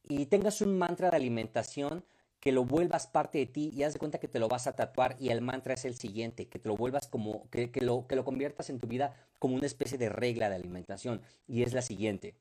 y 0.07 0.25
tengas 0.25 0.61
un 0.61 0.77
mantra 0.77 1.11
de 1.11 1.17
alimentación 1.17 2.03
que 2.39 2.51
lo 2.51 2.63
vuelvas 2.63 3.05
parte 3.05 3.37
de 3.37 3.45
ti 3.45 3.71
y 3.75 3.83
haz 3.83 3.93
de 3.93 3.99
cuenta 3.99 4.17
que 4.17 4.27
te 4.27 4.39
lo 4.39 4.47
vas 4.47 4.65
a 4.65 4.75
tatuar 4.75 5.17
y 5.19 5.29
el 5.29 5.41
mantra 5.41 5.73
es 5.73 5.85
el 5.85 5.95
siguiente, 5.95 6.47
que 6.47 6.57
te 6.57 6.69
lo 6.69 6.77
vuelvas 6.77 7.07
como, 7.07 7.49
que, 7.49 7.69
que, 7.69 7.81
lo, 7.81 8.07
que 8.07 8.15
lo 8.15 8.23
conviertas 8.23 8.69
en 8.69 8.79
tu 8.79 8.87
vida 8.87 9.13
como 9.39 9.55
una 9.55 9.65
especie 9.65 9.97
de 9.97 10.09
regla 10.09 10.49
de 10.49 10.55
alimentación 10.55 11.21
y 11.47 11.63
es 11.63 11.73
la 11.73 11.81
siguiente. 11.81 12.35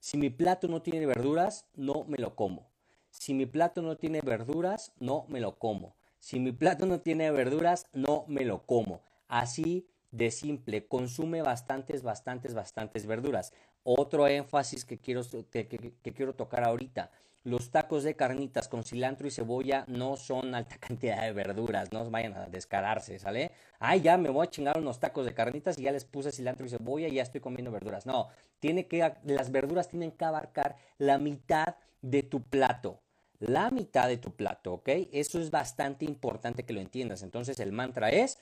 Si 0.00 0.18
mi 0.18 0.30
plato 0.30 0.66
no 0.66 0.82
tiene 0.82 1.06
verduras, 1.06 1.66
no 1.74 2.04
me 2.08 2.18
lo 2.18 2.34
como. 2.34 2.68
Si 3.10 3.34
mi 3.34 3.46
plato 3.46 3.82
no 3.82 3.96
tiene 3.96 4.20
verduras, 4.20 4.92
no 4.98 5.26
me 5.28 5.38
lo 5.38 5.58
como. 5.58 5.94
Si 6.18 6.40
mi 6.40 6.50
plato 6.50 6.86
no 6.86 7.00
tiene 7.00 7.30
verduras, 7.30 7.86
no 7.92 8.24
me 8.26 8.44
lo 8.44 8.66
como. 8.66 9.00
Así 9.28 9.86
de 10.12 10.30
simple, 10.30 10.86
consume 10.86 11.42
bastantes, 11.42 12.02
bastantes, 12.02 12.54
bastantes 12.54 13.06
verduras. 13.06 13.52
Otro 13.82 14.28
énfasis 14.28 14.84
que 14.84 14.98
quiero, 14.98 15.22
que 15.50 16.12
quiero 16.14 16.34
tocar 16.34 16.62
ahorita 16.64 17.10
los 17.44 17.70
tacos 17.70 18.04
de 18.04 18.14
carnitas 18.14 18.68
con 18.68 18.84
cilantro 18.84 19.26
y 19.26 19.30
cebolla 19.30 19.84
no 19.88 20.16
son 20.16 20.54
alta 20.54 20.76
cantidad 20.80 21.22
de 21.22 21.32
verduras, 21.32 21.92
no 21.92 22.08
vayan 22.10 22.34
a 22.34 22.46
descararse, 22.46 23.18
¿sale? 23.18 23.50
Ay, 23.78 24.00
ya 24.00 24.16
me 24.16 24.30
voy 24.30 24.46
a 24.46 24.50
chingar 24.50 24.78
unos 24.78 25.00
tacos 25.00 25.24
de 25.24 25.34
carnitas 25.34 25.78
y 25.78 25.82
ya 25.82 25.92
les 25.92 26.04
puse 26.04 26.30
cilantro 26.30 26.66
y 26.66 26.68
cebolla 26.68 27.08
y 27.08 27.14
ya 27.14 27.22
estoy 27.22 27.40
comiendo 27.40 27.72
verduras. 27.72 28.06
No, 28.06 28.28
tiene 28.60 28.86
que, 28.86 29.12
las 29.24 29.50
verduras 29.50 29.88
tienen 29.88 30.12
que 30.12 30.24
abarcar 30.24 30.76
la 30.98 31.18
mitad 31.18 31.76
de 32.00 32.22
tu 32.22 32.42
plato. 32.42 33.00
La 33.40 33.70
mitad 33.70 34.06
de 34.06 34.18
tu 34.18 34.36
plato, 34.36 34.74
¿ok? 34.74 34.88
Eso 35.10 35.40
es 35.40 35.50
bastante 35.50 36.04
importante 36.04 36.64
que 36.64 36.72
lo 36.72 36.80
entiendas. 36.80 37.24
Entonces 37.24 37.58
el 37.58 37.72
mantra 37.72 38.10
es, 38.10 38.38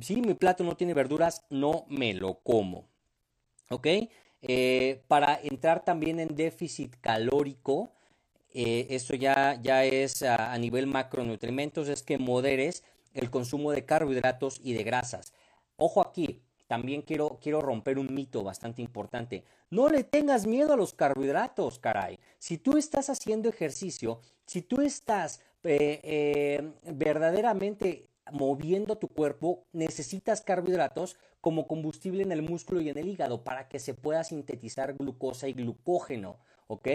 si 0.00 0.20
mi 0.20 0.34
plato 0.34 0.64
no 0.64 0.76
tiene 0.76 0.94
verduras, 0.94 1.44
no 1.50 1.86
me 1.88 2.14
lo 2.14 2.40
como. 2.40 2.86
¿Ok? 3.70 3.86
Eh, 4.42 5.02
para 5.08 5.40
entrar 5.42 5.84
también 5.84 6.20
en 6.20 6.34
déficit 6.34 6.96
calórico, 7.00 7.90
eh, 8.52 8.86
esto 8.90 9.14
ya, 9.14 9.60
ya 9.60 9.84
es 9.84 10.22
a, 10.22 10.56
nivel 10.58 10.86
macronutrimentos, 10.86 11.88
es 11.88 12.02
que 12.02 12.18
moderes 12.18 12.84
el 13.14 13.30
consumo 13.30 13.72
de 13.72 13.84
carbohidratos 13.84 14.60
y 14.62 14.74
de 14.74 14.84
grasas. 14.84 15.32
Ojo 15.76 16.00
aquí, 16.00 16.40
también 16.66 17.02
quiero, 17.02 17.38
quiero 17.42 17.60
romper 17.60 17.98
un 17.98 18.12
mito 18.14 18.42
bastante 18.42 18.82
importante. 18.82 19.44
No 19.70 19.88
le 19.88 20.04
tengas 20.04 20.46
miedo 20.46 20.72
a 20.72 20.76
los 20.76 20.94
carbohidratos, 20.94 21.78
caray. 21.78 22.18
Si 22.38 22.58
tú 22.58 22.76
estás 22.76 23.10
haciendo 23.10 23.48
ejercicio, 23.48 24.20
si 24.46 24.62
tú 24.62 24.80
estás 24.80 25.40
eh, 25.64 26.00
eh, 26.02 26.72
verdaderamente 26.92 28.08
moviendo 28.32 28.96
tu 28.98 29.08
cuerpo, 29.08 29.64
necesitas 29.72 30.40
carbohidratos 30.40 31.16
como 31.40 31.66
combustible 31.66 32.22
en 32.22 32.32
el 32.32 32.42
músculo 32.42 32.80
y 32.80 32.88
en 32.88 32.98
el 32.98 33.08
hígado 33.08 33.44
para 33.44 33.68
que 33.68 33.78
se 33.78 33.94
pueda 33.94 34.24
sintetizar 34.24 34.94
glucosa 34.94 35.48
y 35.48 35.52
glucógeno, 35.52 36.38
¿ok? 36.66 36.88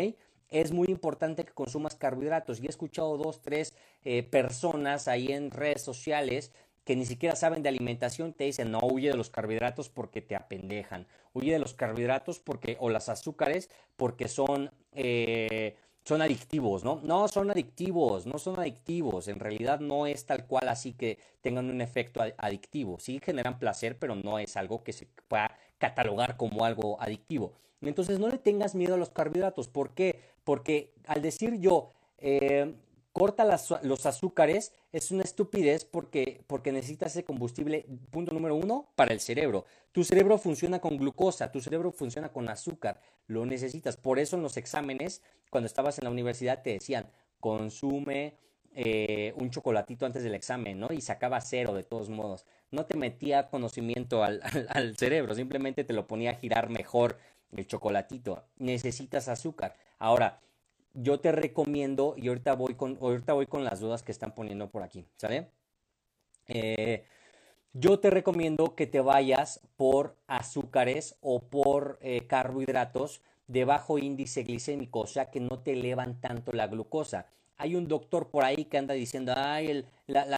es 0.49 0.71
muy 0.71 0.87
importante 0.89 1.45
que 1.45 1.53
consumas 1.53 1.95
carbohidratos. 1.95 2.59
Y 2.59 2.65
he 2.65 2.69
escuchado 2.69 3.17
dos, 3.17 3.41
tres 3.41 3.75
eh, 4.03 4.23
personas 4.23 5.07
ahí 5.07 5.31
en 5.31 5.51
redes 5.51 5.81
sociales 5.81 6.51
que 6.85 6.95
ni 6.95 7.05
siquiera 7.05 7.35
saben 7.35 7.61
de 7.61 7.69
alimentación, 7.69 8.33
te 8.33 8.45
dicen, 8.45 8.71
no, 8.71 8.79
huye 8.81 9.09
de 9.09 9.17
los 9.17 9.29
carbohidratos 9.29 9.89
porque 9.89 10.21
te 10.21 10.35
apendejan. 10.35 11.05
Huye 11.33 11.53
de 11.53 11.59
los 11.59 11.75
carbohidratos 11.75 12.39
porque, 12.39 12.77
o 12.79 12.89
las 12.89 13.09
azúcares 13.09 13.69
porque 13.95 14.27
son, 14.27 14.71
eh, 14.93 15.77
son 16.03 16.21
adictivos, 16.21 16.83
¿no? 16.83 17.01
No 17.03 17.27
son 17.27 17.51
adictivos, 17.51 18.25
no 18.25 18.39
son 18.39 18.59
adictivos. 18.59 19.27
En 19.27 19.39
realidad 19.39 19.79
no 19.79 20.07
es 20.07 20.25
tal 20.25 20.45
cual 20.47 20.67
así 20.69 20.93
que 20.93 21.19
tengan 21.41 21.69
un 21.69 21.81
efecto 21.81 22.21
adictivo. 22.37 22.99
Sí 22.99 23.19
generan 23.23 23.59
placer, 23.59 23.97
pero 23.97 24.15
no 24.15 24.39
es 24.39 24.57
algo 24.57 24.83
que 24.83 24.93
se 24.93 25.07
pueda 25.27 25.55
catalogar 25.77 26.37
como 26.37 26.65
algo 26.65 27.01
adictivo. 27.01 27.53
Entonces 27.81 28.19
no 28.19 28.27
le 28.27 28.37
tengas 28.37 28.75
miedo 28.75 28.95
a 28.95 28.97
los 28.97 29.09
carbohidratos. 29.09 29.67
¿Por 29.67 29.93
qué? 29.93 30.19
Porque 30.43 30.93
al 31.05 31.21
decir 31.21 31.59
yo, 31.59 31.91
eh, 32.17 32.73
corta 33.19 33.43
los 33.43 34.05
azúcares, 34.05 34.71
es 34.93 35.11
una 35.11 35.23
estupidez 35.23 35.83
porque, 35.83 36.41
porque 36.47 36.71
necesitas 36.71 37.11
ese 37.11 37.25
combustible, 37.25 37.85
punto 38.11 38.31
número 38.31 38.55
uno, 38.55 38.93
para 38.95 39.11
el 39.11 39.19
cerebro. 39.19 39.65
Tu 39.91 40.05
cerebro 40.05 40.37
funciona 40.37 40.79
con 40.79 40.95
glucosa, 40.95 41.51
tu 41.51 41.59
cerebro 41.59 41.91
funciona 41.91 42.31
con 42.31 42.47
azúcar, 42.47 43.01
lo 43.27 43.45
necesitas. 43.45 43.97
Por 43.97 44.19
eso 44.19 44.37
en 44.37 44.41
los 44.41 44.55
exámenes, 44.55 45.21
cuando 45.49 45.67
estabas 45.67 45.99
en 45.99 46.05
la 46.05 46.11
universidad, 46.11 46.61
te 46.61 46.69
decían, 46.69 47.11
consume 47.41 48.37
eh, 48.73 49.33
un 49.35 49.49
chocolatito 49.49 50.05
antes 50.05 50.23
del 50.23 50.33
examen, 50.33 50.79
¿no? 50.79 50.87
Y 50.89 51.01
sacaba 51.01 51.41
cero 51.41 51.73
de 51.73 51.83
todos 51.83 52.07
modos. 52.09 52.45
No 52.71 52.85
te 52.85 52.95
metía 52.95 53.49
conocimiento 53.49 54.23
al, 54.23 54.41
al 54.69 54.95
cerebro, 54.95 55.35
simplemente 55.35 55.83
te 55.83 55.91
lo 55.91 56.07
ponía 56.07 56.31
a 56.31 56.35
girar 56.35 56.69
mejor 56.69 57.17
el 57.51 57.67
chocolatito. 57.67 58.45
Necesitas 58.55 59.27
azúcar. 59.27 59.75
Ahora, 59.97 60.39
yo 60.93 61.19
te 61.19 61.31
recomiendo, 61.31 62.15
y 62.17 62.27
ahorita 62.27 62.53
voy 62.55 62.75
con, 62.75 62.97
ahorita 63.01 63.33
voy 63.33 63.47
con 63.47 63.63
las 63.63 63.79
dudas 63.79 64.03
que 64.03 64.11
están 64.11 64.33
poniendo 64.33 64.69
por 64.69 64.83
aquí, 64.83 65.05
¿sale? 65.17 65.49
Eh, 66.47 67.03
yo 67.73 67.99
te 67.99 68.09
recomiendo 68.09 68.75
que 68.75 68.87
te 68.87 68.99
vayas 68.99 69.61
por 69.77 70.15
azúcares 70.27 71.15
o 71.21 71.41
por 71.41 71.99
eh, 72.01 72.25
carbohidratos 72.25 73.21
de 73.47 73.65
bajo 73.65 73.99
índice 73.99 74.43
glicémico, 74.43 75.01
o 75.01 75.07
sea 75.07 75.29
que 75.29 75.39
no 75.39 75.59
te 75.59 75.73
elevan 75.73 76.19
tanto 76.19 76.51
la 76.51 76.67
glucosa. 76.67 77.27
Hay 77.57 77.75
un 77.75 77.87
doctor 77.87 78.29
por 78.29 78.43
ahí 78.43 78.65
que 78.65 78.77
anda 78.77 78.93
diciendo, 78.93 79.33
ay, 79.35 79.85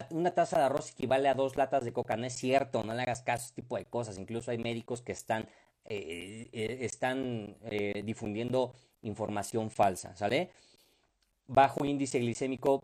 una 0.10 0.32
taza 0.32 0.58
de 0.58 0.66
arroz 0.66 0.92
equivale 0.92 1.30
a 1.30 1.36
dos 1.36 1.56
latas 1.56 1.86
de 1.86 1.94
coca. 1.94 2.18
No 2.18 2.26
es 2.26 2.34
cierto, 2.34 2.84
no 2.84 2.96
le 2.96 3.04
hagas 3.04 3.22
caso 3.22 3.44
a 3.44 3.46
ese 3.46 3.54
tipo 3.54 3.78
de 3.78 3.86
cosas. 3.86 4.18
Incluso 4.18 4.50
hay 4.50 4.58
médicos 4.58 5.04
que 5.04 5.12
están 5.12 5.48
eh, 5.86 6.50
están 6.52 7.58
difundiendo 8.04 8.74
información 9.02 9.70
falsa, 9.72 10.16
¿sale? 10.16 10.50
Bajo 11.48 11.86
índice 11.86 12.20
glicémico 12.20 12.84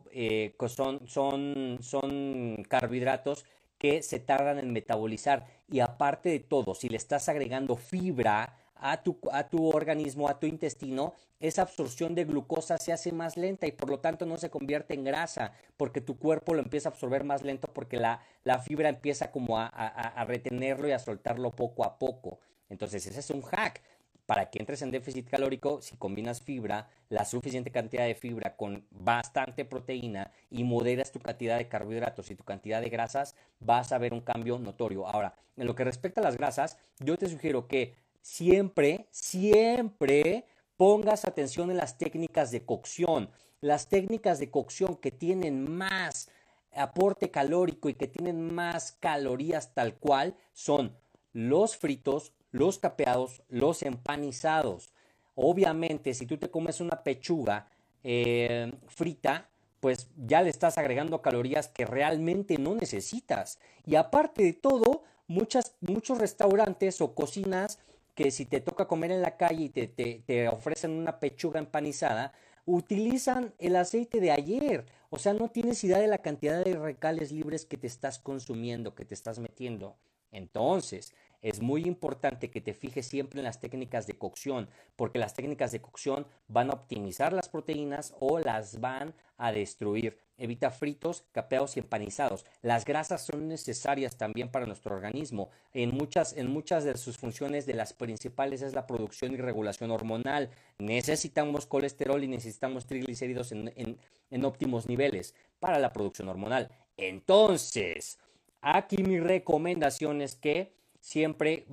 son, 0.68 1.08
son, 1.08 1.78
son 1.82 2.64
carbohidratos 2.68 3.46
que 3.78 4.02
se 4.02 4.20
tardan 4.20 4.60
en 4.60 4.74
metabolizar 4.74 5.46
y 5.70 5.80
aparte 5.80 6.30
de 6.30 6.40
todo, 6.40 6.76
si 6.76 6.90
le 6.90 6.98
estás 6.98 7.30
agregando 7.30 7.76
fibra 7.76 8.58
a 8.80 9.02
tu, 9.04 9.18
a 9.32 9.48
tu, 9.50 9.70
organismo, 9.70 10.28
a 10.28 10.40
tu 10.40 10.48
intestino, 10.48 11.14
esa 11.40 11.64
absorción 11.64 12.16
de 12.16 12.26
glucosa 12.26 12.78
se 12.78 12.94
hace 12.94 13.12
más 13.12 13.38
lenta 13.38 13.68
y 13.68 13.72
por 13.72 13.90
lo 13.90 14.00
tanto 14.00 14.26
no 14.26 14.38
se 14.38 14.50
convierte 14.50 14.94
en 14.94 15.04
grasa, 15.04 15.54
porque 15.78 16.02
tu 16.02 16.18
cuerpo 16.18 16.54
lo 16.54 16.62
empieza 16.62 16.90
a 16.90 16.92
absorber 16.92 17.24
más 17.24 17.44
lento 17.44 17.68
porque 17.74 17.98
la, 17.98 18.22
la 18.44 18.60
fibra 18.60 18.90
empieza 18.90 19.32
como 19.32 19.60
a, 19.60 19.68
a, 19.68 20.26
retenerlo 20.26 20.88
y 20.88 20.92
a 20.92 21.00
soltarlo 21.00 21.52
poco 21.52 21.84
a 21.84 21.98
poco. 21.98 22.40
Entonces, 22.70 23.06
ese 23.06 23.20
es 23.20 23.30
un 23.30 23.42
hack. 23.42 23.82
Para 24.28 24.50
que 24.50 24.60
entres 24.60 24.82
en 24.82 24.92
déficit 24.92 25.30
calórico, 25.30 25.82
si 25.82 25.96
combinas 25.96 26.42
fibra, 26.42 26.90
la 27.08 27.24
suficiente 27.24 27.72
cantidad 27.72 28.06
de 28.06 28.14
fibra 28.14 28.58
con 28.58 28.86
bastante 28.92 29.64
proteína 29.64 30.32
y 30.52 30.66
moderas 30.66 31.14
tu 31.14 31.20
cantidad 31.22 31.58
de 31.58 31.70
carbohidratos 31.70 32.30
y 32.30 32.36
tu 32.36 32.44
cantidad 32.44 32.82
de 32.82 32.90
grasas, 32.90 33.36
vas 33.62 33.94
a 33.94 33.98
ver 33.98 34.14
un 34.14 34.20
cambio 34.20 34.60
notorio. 34.60 35.08
Ahora, 35.08 35.34
en 35.56 35.66
lo 35.66 35.76
que 35.76 35.86
respecta 35.86 36.20
a 36.20 36.26
las 36.26 36.36
grasas, 36.36 36.78
yo 37.00 37.18
te 37.18 37.30
sugiero 37.30 37.70
que 37.70 37.96
siempre, 38.22 39.08
siempre 39.12 40.44
pongas 40.76 41.24
atención 41.24 41.72
en 41.72 41.78
las 41.78 41.98
técnicas 41.98 42.52
de 42.52 42.66
cocción. 42.66 43.30
Las 43.62 43.88
técnicas 43.88 44.40
de 44.40 44.52
cocción 44.52 44.98
que 44.98 45.12
tienen 45.12 45.72
más 45.72 46.28
aporte 46.76 47.32
calórico 47.32 47.88
y 47.88 47.94
que 47.94 48.08
tienen 48.08 48.54
más 48.54 48.92
calorías 48.92 49.74
tal 49.74 49.96
cual 49.96 50.36
son 50.52 50.98
los 51.32 51.78
fritos, 51.78 52.34
los 52.52 52.80
capeados, 52.80 53.44
los 53.50 53.84
empanizados. 53.84 54.94
Obviamente, 55.36 56.14
si 56.14 56.26
tú 56.26 56.38
te 56.38 56.50
comes 56.50 56.82
una 56.82 57.04
pechuga 57.04 57.70
eh, 58.04 58.72
frita, 58.88 59.50
pues 59.80 60.10
ya 60.18 60.42
le 60.42 60.50
estás 60.50 60.78
agregando 60.78 61.22
calorías 61.22 61.68
que 61.68 61.86
realmente 61.86 62.58
no 62.58 62.76
necesitas. 62.76 63.60
Y 63.86 63.96
aparte 63.96 64.44
de 64.44 64.54
todo, 64.54 65.04
muchas, 65.28 65.76
muchos 65.82 66.18
restaurantes 66.18 67.02
o 67.02 67.14
cocinas 67.14 67.80
que 68.16 68.32
si 68.32 68.46
te 68.46 68.62
toca 68.62 68.88
comer 68.88 69.12
en 69.12 69.22
la 69.22 69.38
calle 69.38 69.66
y 69.66 69.70
te, 69.70 69.88
te 69.88 70.48
ofrecen 70.48 70.92
una 70.92 71.20
pechuga 71.20 71.60
empanizada, 71.60 72.34
utilizan 72.66 73.54
el 73.60 73.76
aceite 73.76 74.20
de 74.20 74.32
ayer. 74.32 74.86
O 75.10 75.20
sea, 75.20 75.34
no 75.34 75.50
tienes 75.50 75.84
idea 75.84 76.00
de 76.00 76.08
la 76.08 76.18
cantidad 76.18 76.64
de 76.64 76.74
recales 76.74 77.32
libres 77.32 77.66
que 77.66 77.78
te 77.78 77.88
estás 77.88 78.18
consumiendo, 78.20 78.96
que 78.96 79.06
te 79.06 79.14
estás 79.14 79.38
metiendo. 79.38 79.96
Entonces, 80.32 81.14
es 81.42 81.62
muy 81.62 81.86
importante 81.86 82.50
que 82.50 82.62
te 82.62 82.74
fijes 82.74 83.08
siempre 83.08 83.40
en 83.40 83.46
las 83.46 83.60
técnicas 83.60 84.08
de 84.08 84.18
cocción, 84.18 84.68
porque 84.96 85.20
las 85.20 85.34
técnicas 85.34 85.72
de 85.72 85.82
cocción 85.82 86.26
van 86.48 86.70
a 86.70 86.74
optimizar 86.74 87.34
las 87.34 87.50
proteínas 87.50 88.16
o 88.20 88.40
las 88.40 88.80
van 88.80 89.14
a 89.38 89.52
destruir. 89.52 90.18
Evita 90.38 90.72
fritos, 90.72 91.26
capeados 91.32 91.78
y 91.78 91.80
empanizados. 91.80 92.46
Las 92.62 92.86
grasas 92.86 93.26
son 93.26 93.48
necesarias 93.48 94.18
también 94.18 94.50
para 94.50 94.66
nuestro 94.66 94.96
organismo. 94.96 95.50
En 95.74 95.96
muchas, 95.96 96.36
en 96.38 96.52
muchas 96.52 96.84
de 96.84 96.98
sus 96.98 97.18
funciones 97.18 97.66
de 97.66 97.74
las 97.74 97.94
principales 97.94 98.62
es 98.62 98.74
la 98.74 98.88
producción 98.88 99.34
y 99.34 99.38
regulación 99.38 99.92
hormonal. 99.92 100.50
Necesitamos 100.80 101.66
colesterol 101.66 102.24
y 102.24 102.28
necesitamos 102.28 102.86
triglicéridos 102.86 103.52
en, 103.52 103.98
en 104.30 104.46
óptimos 104.46 104.88
niveles 104.88 105.34
para 105.60 105.80
la 105.80 105.94
producción 105.94 106.30
hormonal. 106.30 106.70
Entonces, 106.98 108.20
aquí 108.62 109.04
mi 109.04 109.20
recomendación 109.20 110.22
es 110.22 110.36
que 110.36 110.74
siempre 111.08 111.66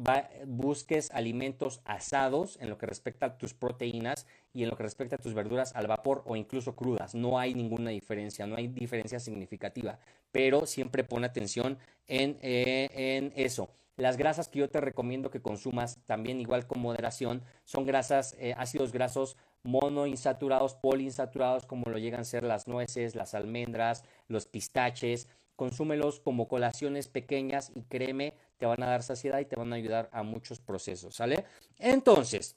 busques 0.47 1.11
alimentos 1.11 1.81
asados 1.85 2.57
en 2.61 2.71
lo 2.71 2.79
que 2.79 2.87
respecta 2.87 3.27
a 3.27 3.37
tus 3.37 3.53
proteínas 3.53 4.29
y 4.53 4.63
en 4.63 4.71
lo 4.71 4.77
que 4.77 4.85
respecta 4.85 5.17
a 5.17 5.19
tus 5.19 5.35
verduras 5.35 5.75
al 5.75 5.89
vapor 5.89 6.23
o 6.27 6.37
incluso 6.37 6.77
crudas. 6.77 7.17
No 7.17 7.37
hay 7.37 7.53
ninguna 7.53 7.91
diferencia, 7.91 8.47
no 8.47 8.55
hay 8.55 8.69
diferencia 8.69 9.19
significativa, 9.19 9.99
pero 10.31 10.67
siempre 10.67 11.03
pon 11.03 11.25
atención 11.25 11.79
en, 12.07 12.39
eh, 12.43 12.89
en 12.95 13.33
eso. 13.35 13.71
Las 13.97 14.17
grasas 14.17 14.49
que 14.49 14.61
yo 14.61 14.71
te 14.71 14.81
recomiendo 14.81 15.33
que 15.33 15.43
consumas 15.43 15.99
también 16.07 16.41
igual 16.41 16.69
con 16.69 16.81
moderación 16.81 17.43
son 17.65 17.87
grasas, 17.87 18.37
eh, 18.39 18.55
ácidos 18.57 18.93
grasos 18.93 19.37
monoinsaturados, 19.65 20.77
poliinsaturados, 20.77 21.67
como 21.67 21.91
lo 21.91 21.99
llegan 21.99 22.21
a 22.21 22.25
ser 22.25 22.45
las 22.45 22.69
nueces, 22.69 23.17
las 23.17 23.35
almendras, 23.35 24.05
los 24.29 24.47
pistaches. 24.47 25.27
Consúmelos 25.57 26.21
como 26.21 26.49
colaciones 26.49 27.09
pequeñas 27.09 27.71
y 27.75 27.83
créeme, 27.83 28.35
te 28.59 28.67
van 28.67 28.83
a 28.83 28.87
dar 28.87 29.03
saciedad 29.03 29.41
y 29.41 29.45
te 29.45 29.57
van 29.57 29.73
a 29.73 29.77
ayudar 29.77 30.09
a 30.13 30.23
muchos 30.23 30.61
procesos, 30.61 31.15
¿sale? 31.15 31.45
Entonces, 31.79 32.57